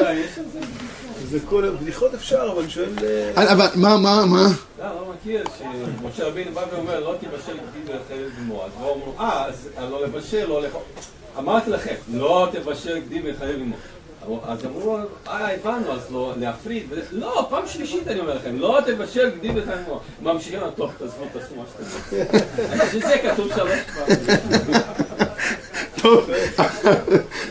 זה 1.30 1.40
כל 1.50 1.66
הבדיחות 1.66 2.14
אפשר, 2.14 2.50
אבל 2.52 2.62
אני 2.62 2.70
שואל... 2.70 2.90
אה, 3.38 3.54
אבל, 3.54 3.68
מה, 3.76 3.98
מה, 3.98 4.26
מה? 4.26 4.48
לא, 4.80 4.86
לא 4.86 5.14
מכיר 5.14 5.44
שמשה 5.58 6.28
רבינו 6.28 6.52
בא 6.52 6.62
ואומר 6.72 7.00
לא 7.00 7.16
תבשל 7.20 7.54
גדי 7.54 7.82
וחלב 7.86 8.30
גמור 8.40 8.66
אז 8.66 8.72
לא 8.82 8.94
אמרו 8.94 9.14
אה 9.20 9.46
אז 9.46 9.70
לא 9.92 10.04
לבשל 10.04 10.46
לא 10.46 10.62
לאכול 10.62 10.82
אמרתי 11.38 11.70
לכם 11.70 11.96
לא 12.14 12.48
תבשל 12.52 13.00
גדי 13.00 13.22
וחלב 13.24 13.60
גמור 13.60 13.78
אז 14.48 14.66
אמרו 14.66 14.98
אה 15.28 15.54
הבנו 15.54 15.92
אז 15.92 16.12
לא 16.12 16.34
להפריד 16.40 16.84
לא 17.12 17.48
פעם 17.50 17.64
שלישית 17.68 18.08
אני 18.08 18.20
אומר 18.20 18.36
לכם 18.36 18.60
לא 18.60 18.80
תבשל 18.86 19.30
גדי 19.30 19.48
גמור 19.48 20.02
ממשיכים 20.22 20.60
טוב 20.76 20.92
תעזבו 20.98 21.26
תעשו 21.34 21.56
מה 21.56 21.64
שאתם 21.72 21.84
רוצים 22.82 23.02
שזה 23.02 23.18
כתוב 23.24 23.48
שלוש 23.56 23.80
פעמים 23.96 24.82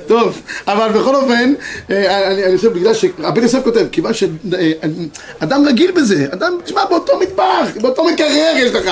טוב, 0.06 0.42
אבל 0.66 0.88
בכל 0.92 1.14
אופן, 1.14 1.54
אה, 1.90 2.32
אני 2.32 2.56
חושב, 2.56 2.72
בגלל 2.72 2.94
שהבן 2.94 3.42
יוסף 3.42 3.64
כותב, 3.64 3.86
כיוון 3.92 4.12
שאדם 4.14 5.64
רגיל 5.66 5.90
בזה, 5.90 6.26
אדם, 6.30 6.52
תשמע, 6.64 6.84
באותו 6.84 7.20
מטבח, 7.20 7.68
באותו 7.80 8.04
מקרר 8.04 8.54
יש 8.56 8.72
לך, 8.72 8.90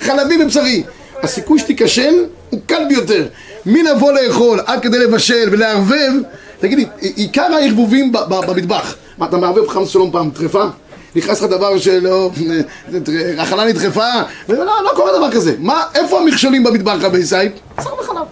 חלבי 0.00 0.44
ובשרי. 0.44 0.82
הסיכוי 1.22 1.58
שתיכשל 1.58 2.24
הוא 2.50 2.60
קל 2.66 2.82
ביותר. 2.88 3.26
מלבוא 3.66 4.12
לאכול 4.12 4.60
עד 4.66 4.82
כדי 4.82 4.98
לבשל 4.98 5.48
ולערבב, 5.52 6.12
תגיד 6.60 6.78
לי, 6.78 6.86
עיקר 7.00 7.42
הערבובים 7.42 8.12
במטבח, 8.12 8.94
מה, 9.18 9.26
אתה 9.26 9.36
מערבב 9.36 9.68
חמס 9.68 9.88
שלום 9.88 10.10
פעם, 10.10 10.30
טרפה? 10.30 10.64
נכנס 11.16 11.42
לך 11.42 11.50
דבר 11.50 11.78
שלא, 11.78 12.30
החלה 13.38 13.64
נדחפה, 13.64 14.10
ולא, 14.48 14.64
לא 14.64 14.90
קורה 14.96 15.18
דבר 15.18 15.30
כזה. 15.30 15.54
מה, 15.58 15.82
איפה 15.94 16.20
המכשולים 16.20 16.64
במטבח 16.64 16.96
רבי 17.00 17.18
ישי? 17.18 17.36
בשר 17.78 17.94
וחלב. 18.00 18.22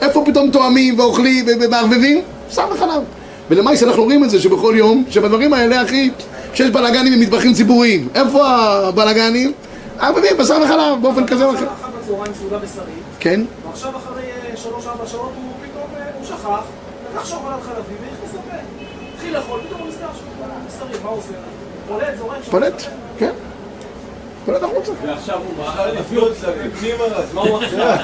איפה 0.00 0.22
פתאום 0.26 0.50
תואמים 0.50 0.98
ואוכלים 0.98 1.46
ומערבבים? 1.60 2.22
בשר 2.50 2.66
וחלב. 2.74 3.02
ולמעשה 3.50 3.86
אנחנו 3.86 4.04
רואים 4.04 4.24
את 4.24 4.30
זה 4.30 4.40
שבכל 4.40 4.74
יום, 4.76 5.04
שבדברים 5.10 5.52
האלה, 5.52 5.82
אחי, 5.82 6.10
שיש 6.54 6.70
בלאגנים 6.70 7.12
עם 7.12 7.20
מטבחים 7.20 7.54
ציבוריים. 7.54 8.08
איפה 8.14 8.46
הבלאגנים? 8.48 9.52
מערבבים 9.96 10.36
בשר 10.38 10.58
וחלב 10.64 11.02
באופן 11.02 11.26
כזה 11.26 11.44
או 11.44 11.54
אחר. 11.54 11.66
כן? 13.20 13.40
ועכשיו 13.66 13.90
אחרי 13.96 14.22
אה, 14.22 14.56
שלוש-ארבע 14.56 15.06
שעות 15.06 15.32
הוא 15.36 15.52
פתאום, 15.62 15.90
אה, 15.96 16.04
הוא 16.18 16.26
שכח, 16.26 16.62
לקח 17.12 17.26
שוקולד 17.26 17.60
חלבי 17.62 17.94
והכניס 18.00 18.34
לפה. 18.34 18.56
התחיל 19.14 19.34
לאכול, 19.36 19.60
פתאום 19.66 19.80
הוא 19.80 19.88
נזכר 19.88 20.06
שהוא 20.14 20.28
בשרי, 20.66 21.02
מה 21.02 21.08
הוא 21.08 21.18
עושה? 21.18 21.32
פולט, 21.88 22.18
זורק, 22.18 22.42
פולט, 22.50 22.82
כן. 23.18 23.32
פולט 24.48 24.62
החוצה. 24.62 24.92
ועכשיו 25.06 25.38
הוא 25.38 25.64
מאכל 25.64 26.00
לפי 26.00 26.16
עוד 26.16 26.32
צדדים 26.40 26.70
פנימה 26.80 27.04
אז 27.04 27.34
מה 27.34 27.40
הוא 27.40 27.58
עכשיו? 27.62 27.96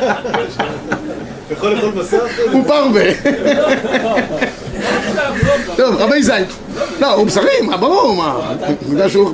יכול 1.51 1.71
לאכול 1.71 1.91
בשר? 1.91 2.27
הוא 2.53 2.65
פרווה. 2.67 3.05
טוב, 5.77 5.97
רבי 5.97 6.23
זית. 6.23 6.49
לא, 7.01 7.13
הוא 7.13 7.27
בשרי, 7.27 7.61
מה 7.63 7.77
ברור, 7.77 8.17
מה? 8.17 8.55
בגלל 8.89 9.09
שהוא... 9.09 9.31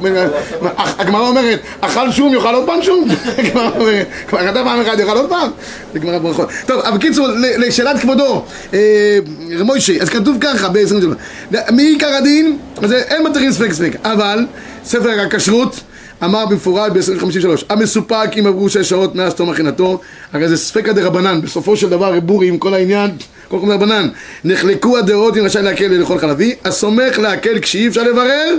מה, 0.61 0.71
הגמרא 0.77 1.29
אומרת, 1.29 1.61
אכל 1.81 2.13
שום, 2.13 2.35
יאכל 2.35 2.55
עוד 2.55 2.67
פעם 2.67 2.83
שום? 2.83 3.09
הגמרא 3.39 3.71
אומרת, 3.79 4.07
כבר 4.29 4.39
כתב 4.39 4.63
פעם 4.65 4.81
אחת, 4.81 4.99
יאכל 4.99 5.17
עוד 5.17 5.29
פעם? 5.29 5.51
זה 5.93 5.99
גמרא 5.99 6.19
ברכות. 6.19 6.49
טוב, 6.67 6.81
אבל 6.81 6.97
בקיצור, 6.97 7.29
לשאלת 7.37 8.01
כבודו, 8.01 8.45
אה, 8.75 9.19
מוישה, 9.65 10.03
אז 10.03 10.09
כתוב 10.09 10.37
ככה 10.41 10.69
ב-23, 10.69 11.57
מעיקר 11.71 12.15
הדין, 12.15 12.59
אז 12.83 12.93
אין 12.93 13.27
מתרים 13.27 13.53
ספק 13.53 13.73
ספק, 13.73 13.93
אבל 14.05 14.47
ספר 14.85 15.21
הכשרות 15.21 15.81
אמר 16.25 16.47
במפורט 16.47 16.93
ב-25-3 16.93 17.47
המסופק 17.69 18.29
אם 18.39 18.47
עברו 18.47 18.69
שש 18.69 18.89
שעות 18.89 19.15
מאז 19.15 19.35
תום 19.35 19.51
הכינתו 19.51 20.01
הרי 20.33 20.49
זה 20.49 20.57
ספקא 20.57 20.93
דרבנן 20.93 21.41
בסופו 21.41 21.77
של 21.77 21.89
דבר 21.91 22.15
רבורי 22.15 22.49
עם 22.49 22.59
כל 22.59 22.75
העניין 22.75 23.11
כל 23.49 23.59
כך 23.63 23.69
דרבנן 23.69 24.09
נחלקו 24.45 24.99
הדעות 24.99 25.37
אם 25.37 25.45
רשאי 25.45 25.63
להקל 25.63 25.87
לאכול 25.87 26.19
חלבי 26.19 26.55
הסומך 26.65 27.19
להקל 27.19 27.59
כשאי 27.61 27.89
אפשר 27.89 28.03
לברר 28.03 28.55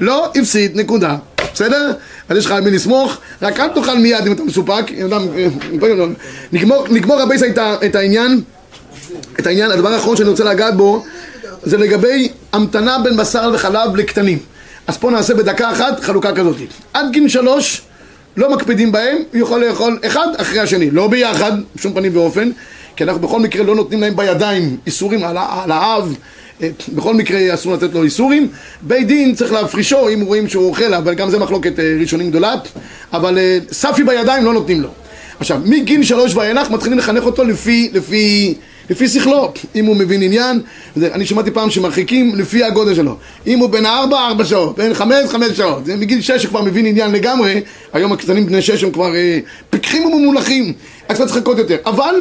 לא 0.00 0.30
הפסיד 0.34 0.76
נקודה 0.76 1.16
בסדר? 1.54 1.92
אז 2.28 2.36
יש 2.36 2.46
לך 2.46 2.52
על 2.52 2.60
מי 2.60 2.70
לסמוך 2.70 3.16
רק 3.42 3.60
אל 3.60 3.68
תאכל 3.68 3.98
מיד 3.98 4.26
אם 4.26 4.32
אתה 4.32 4.42
מסופק 4.44 4.84
אה, 4.92 5.18
נגמור, 6.90 7.20
רבי 7.22 7.36
את, 7.50 7.58
ה- 7.58 7.76
את 7.86 7.94
העניין 7.94 8.40
את 9.40 9.46
העניין, 9.46 9.70
הדבר 9.70 9.88
האחרון 9.88 10.16
שאני 10.16 10.28
רוצה 10.28 10.44
לגעת 10.44 10.76
בו 10.76 11.04
זה 11.62 11.76
לגבי 11.76 12.28
המתנה 12.52 12.98
בין 13.04 13.16
בשר 13.16 13.50
וחלב 13.54 13.96
לקטנים. 13.96 14.38
אז 14.86 14.96
פה 14.96 15.10
נעשה 15.10 15.34
בדקה 15.34 15.72
אחת 15.72 16.00
חלוקה 16.00 16.32
כזאת. 16.32 16.56
עד 16.92 17.12
גיל 17.12 17.28
שלוש 17.28 17.82
לא 18.36 18.54
מקפידים 18.54 18.92
בהם, 18.92 19.16
הוא 19.32 19.40
יכול 19.40 19.64
לאכול 19.64 19.98
אחד 20.06 20.26
אחרי 20.36 20.60
השני, 20.60 20.90
לא 20.90 21.08
ביחד, 21.08 21.52
בשום 21.76 21.92
פנים 21.92 22.16
ואופן, 22.16 22.50
כי 22.96 23.04
אנחנו 23.04 23.20
בכל 23.20 23.40
מקרה 23.40 23.64
לא 23.64 23.74
נותנים 23.74 24.00
להם 24.00 24.16
בידיים 24.16 24.76
איסורים 24.86 25.24
על, 25.24 25.36
על 25.38 25.72
האב, 25.72 26.16
אה, 26.62 26.68
בכל 26.94 27.14
מקרה 27.14 27.54
אסור 27.54 27.74
לתת 27.74 27.94
לו 27.94 28.02
איסורים. 28.02 28.48
בית 28.82 29.06
דין 29.06 29.34
צריך 29.34 29.52
להפרישו 29.52 30.08
אם 30.08 30.20
רואים 30.20 30.48
שהוא 30.48 30.68
אוכל, 30.68 30.94
אבל 30.94 31.14
גם 31.14 31.30
זה 31.30 31.38
מחלוקת 31.38 31.78
אה, 31.78 31.96
ראשונים 32.00 32.30
גדולה, 32.30 32.54
אבל 33.12 33.38
אה, 33.38 33.58
ספי 33.72 34.04
בידיים 34.04 34.44
לא 34.44 34.52
נותנים 34.52 34.80
לו. 34.82 34.88
עכשיו, 35.38 35.60
מגיל 35.64 36.02
שלוש 36.02 36.34
ואילך 36.34 36.70
מתחילים 36.70 36.98
לחנך 36.98 37.24
אותו 37.24 37.44
לפי, 37.44 37.90
לפי, 37.92 38.54
לפי 38.90 39.08
שכלו, 39.08 39.52
אם 39.74 39.84
הוא 39.86 39.96
מבין 39.96 40.22
עניין, 40.22 40.60
אני 40.96 41.26
שמעתי 41.26 41.50
פעם 41.50 41.70
שמרחיקים 41.70 42.34
לפי 42.34 42.64
הגודל 42.64 42.94
שלו, 42.94 43.16
אם 43.46 43.58
הוא 43.58 43.70
בן 43.70 43.86
ארבע, 43.86 44.18
ארבע 44.18 44.44
שעות, 44.44 44.76
בן 44.78 44.94
חמש, 44.94 45.28
חמש 45.28 45.56
שעות, 45.56 45.86
זה 45.86 45.96
מגיל 45.96 46.20
שש 46.20 46.42
שכבר 46.42 46.62
מבין 46.62 46.86
עניין 46.86 47.12
לגמרי, 47.12 47.60
היום 47.92 48.12
הקטנים 48.12 48.46
בני 48.46 48.62
שש 48.62 48.84
הם 48.84 48.90
כבר 48.90 49.14
אה, 49.14 49.38
פיקחים 49.70 50.04
וממולחים, 50.04 50.72
אז 51.08 51.16
כבר 51.16 51.26
צריך 51.26 51.38
לחכות 51.38 51.58
יותר, 51.58 51.76
אבל 51.86 52.14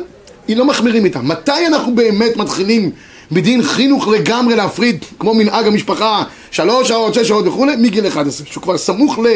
היא 0.48 0.58
לא 0.58 0.66
מחמירים 0.66 1.06
איתם, 1.06 1.28
מתי 1.28 1.68
אנחנו 1.68 1.96
באמת 1.96 2.38
מתחילים 2.38 2.92
בדין 3.32 3.64
חינוך 3.64 4.08
לגמרי 4.08 4.56
להפריד, 4.56 5.06
כמו 5.20 5.34
מנהג 5.34 5.68
המשפחה, 5.68 6.24
שלוש 6.52 6.88
שעות, 6.88 7.14
שש 7.14 7.28
שעות 7.28 7.48
וכולי, 7.48 7.76
מגיל 7.76 8.08
11, 8.08 8.48
שהוא 8.50 8.64
כבר 8.64 8.78
סמוך 8.78 9.20
ל, 9.20 9.28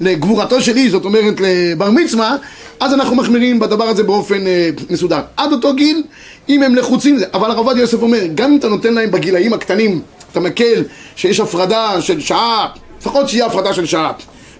לגבורתו 0.00 0.60
של 0.60 0.76
איש, 0.76 0.92
זאת 0.92 1.04
אומרת 1.04 1.34
לבר 1.40 1.90
מצווה, 1.90 2.36
אז 2.80 2.94
אנחנו 2.94 3.16
מחמירים 3.16 3.58
בדבר 3.58 3.84
הזה 3.84 4.02
באופן 4.02 4.46
אה, 4.46 4.70
מסודר. 4.90 5.20
עד 5.36 5.52
אותו 5.52 5.74
גיל, 5.74 6.02
אם 6.48 6.62
הם 6.62 6.74
לחוצים, 6.74 7.18
אבל 7.34 7.50
הרב 7.50 7.58
עובדיה 7.58 7.80
יוסף 7.80 8.02
אומר, 8.02 8.20
גם 8.34 8.52
אם 8.52 8.58
אתה 8.58 8.68
נותן 8.68 8.94
להם 8.94 9.10
בגילאים 9.10 9.52
הקטנים, 9.52 10.00
אתה 10.32 10.40
מקל 10.40 10.84
שיש 11.16 11.40
הפרדה 11.40 12.00
של 12.00 12.20
שעה, 12.20 12.68
לפחות 13.00 13.28
שיהיה 13.28 13.46
הפרדה 13.46 13.74
של 13.74 13.86
שעה. 13.86 14.12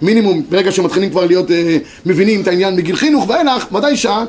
מינימום, 0.02 0.42
ברגע 0.48 0.72
שמתחילים 0.72 1.10
כבר 1.10 1.26
להיות 1.26 1.50
אה, 1.50 1.78
מבינים 2.06 2.40
את 2.42 2.48
העניין 2.48 2.76
מגיל 2.76 2.96
חינוך 2.96 3.28
ואילך, 3.28 3.72
ודאי 3.72 3.96
שעה, 3.96 4.24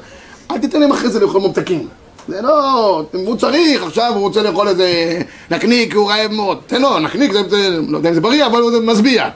אל 0.52 0.58
תיתן 0.58 0.80
להם 0.80 0.92
אחרי 0.92 1.10
זה 1.10 1.20
לאכול 1.20 1.42
ממתקים. 1.42 1.88
זה 2.30 2.42
לא, 2.42 3.06
הוא 3.12 3.36
צריך, 3.36 3.84
עכשיו 3.84 4.12
הוא 4.16 4.22
רוצה 4.22 4.42
לאכול 4.42 4.68
איזה 4.68 5.20
נקניק, 5.52 5.96
הוא 5.96 6.12
רעב 6.12 6.32
מאוד. 6.32 6.58
תן 6.68 6.82
לו, 6.82 7.00
נקניק, 7.00 7.32
זה, 7.32 7.50
זה, 7.50 7.80
לא 7.88 7.98
יודע 7.98 8.10
אם 8.10 8.14
זה 8.14 8.22
בריא, 8.22 8.46
אבל 8.46 8.72
זה 8.72 8.80
משביע. 8.80 9.30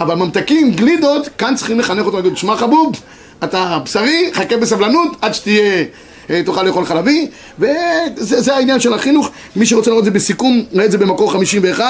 אבל 0.00 0.14
ממתקים, 0.14 0.72
גלידות, 0.72 1.28
כאן 1.38 1.54
צריכים 1.56 1.80
לחנך 1.80 2.06
אותו, 2.06 2.16
להגיד, 2.16 2.36
שמע 2.36 2.56
חבוב, 2.56 2.92
אתה 3.44 3.78
בשרי, 3.84 4.30
חכה 4.32 4.56
בסבלנות 4.56 5.16
עד 5.20 5.34
שתהיה, 5.34 5.84
אה, 6.30 6.42
תוכל 6.44 6.62
לאכול 6.62 6.84
חלבי, 6.84 7.26
וזה 7.58 8.40
זה 8.40 8.54
העניין 8.54 8.80
של 8.80 8.94
החינוך. 8.94 9.30
מי 9.56 9.66
שרוצה 9.66 9.90
לראות 9.90 10.00
את 10.00 10.04
זה 10.04 10.10
בסיכום, 10.10 10.64
ראה 10.74 10.84
את 10.84 10.90
זה 10.90 10.98
במקור 10.98 11.32
51, 11.32 11.84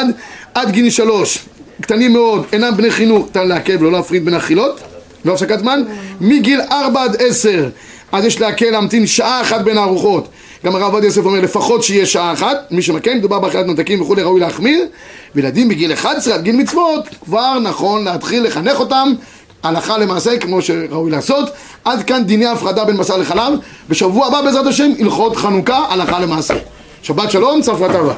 עד 0.55 0.71
גיל 0.71 0.91
שלוש, 0.91 1.39
קטנים 1.81 2.13
מאוד, 2.13 2.45
אינם 2.53 2.77
בני 2.77 2.91
חינוך, 2.91 3.27
ניתן 3.27 3.49
לעכב 3.49 3.77
ולא 3.81 3.93
להפריד 3.93 4.25
בין 4.25 4.35
אכילות, 4.35 4.81
לא 5.25 5.33
הפסקת 5.33 5.59
זמן, 5.59 5.83
מגיל 6.21 6.61
4 6.61 7.03
עד 7.03 7.17
10 7.19 7.69
אז 8.13 8.25
יש 8.25 8.41
להקל 8.41 8.71
להמתין 8.71 9.07
שעה 9.07 9.41
אחת 9.41 9.61
בין 9.61 9.79
הארוחות 9.79 10.29
גם 10.67 10.77
הרב 10.77 10.93
עובדיה 10.93 11.09
יוסף 11.09 11.25
אומר 11.25 11.41
לפחות 11.41 11.83
שיהיה 11.83 12.07
שעה 12.07 12.33
אחת 12.33 12.57
מי 12.71 12.83
שמקל, 12.83 13.15
מדובר 13.15 13.39
באכילת 13.39 13.67
ממתקים 13.67 14.03
וכולי 14.03 14.23
ראוי 14.23 14.41
להחמיר. 14.41 14.87
וילדים 15.35 15.69
בגיל 15.69 15.93
11 15.93 16.35
עד 16.35 16.43
גיל 16.43 16.57
מצוות 16.57 17.09
כבר 17.25 17.59
נכון 17.59 18.05
להתחיל 18.05 18.43
לחנך 18.43 18.81
אותם 18.81 19.13
הלכה 19.63 19.99
למעשה 19.99 20.39
כמו 20.39 20.63
שראוי 20.63 21.11
לעשות. 21.11 21.51
עד 21.85 22.03
כאן 22.03 22.25
דיני 22.25 22.47
הפרדה 22.47 22.85
בין 22.85 22.97
בשר 22.97 23.17
לחלב 23.17 23.53
בשבוע 23.89 24.27
הבא 24.27 24.43
בעזרת 24.43 24.67
השם 24.67 24.91
הלכות 24.99 25.37
חנוכה 25.37 25.85
הלכה 25.89 26.21
למעשה. 26.21 26.55
שבת 27.03 27.31
שלום 27.31 27.63
צפרא 27.63 27.89
טבא 27.89 28.15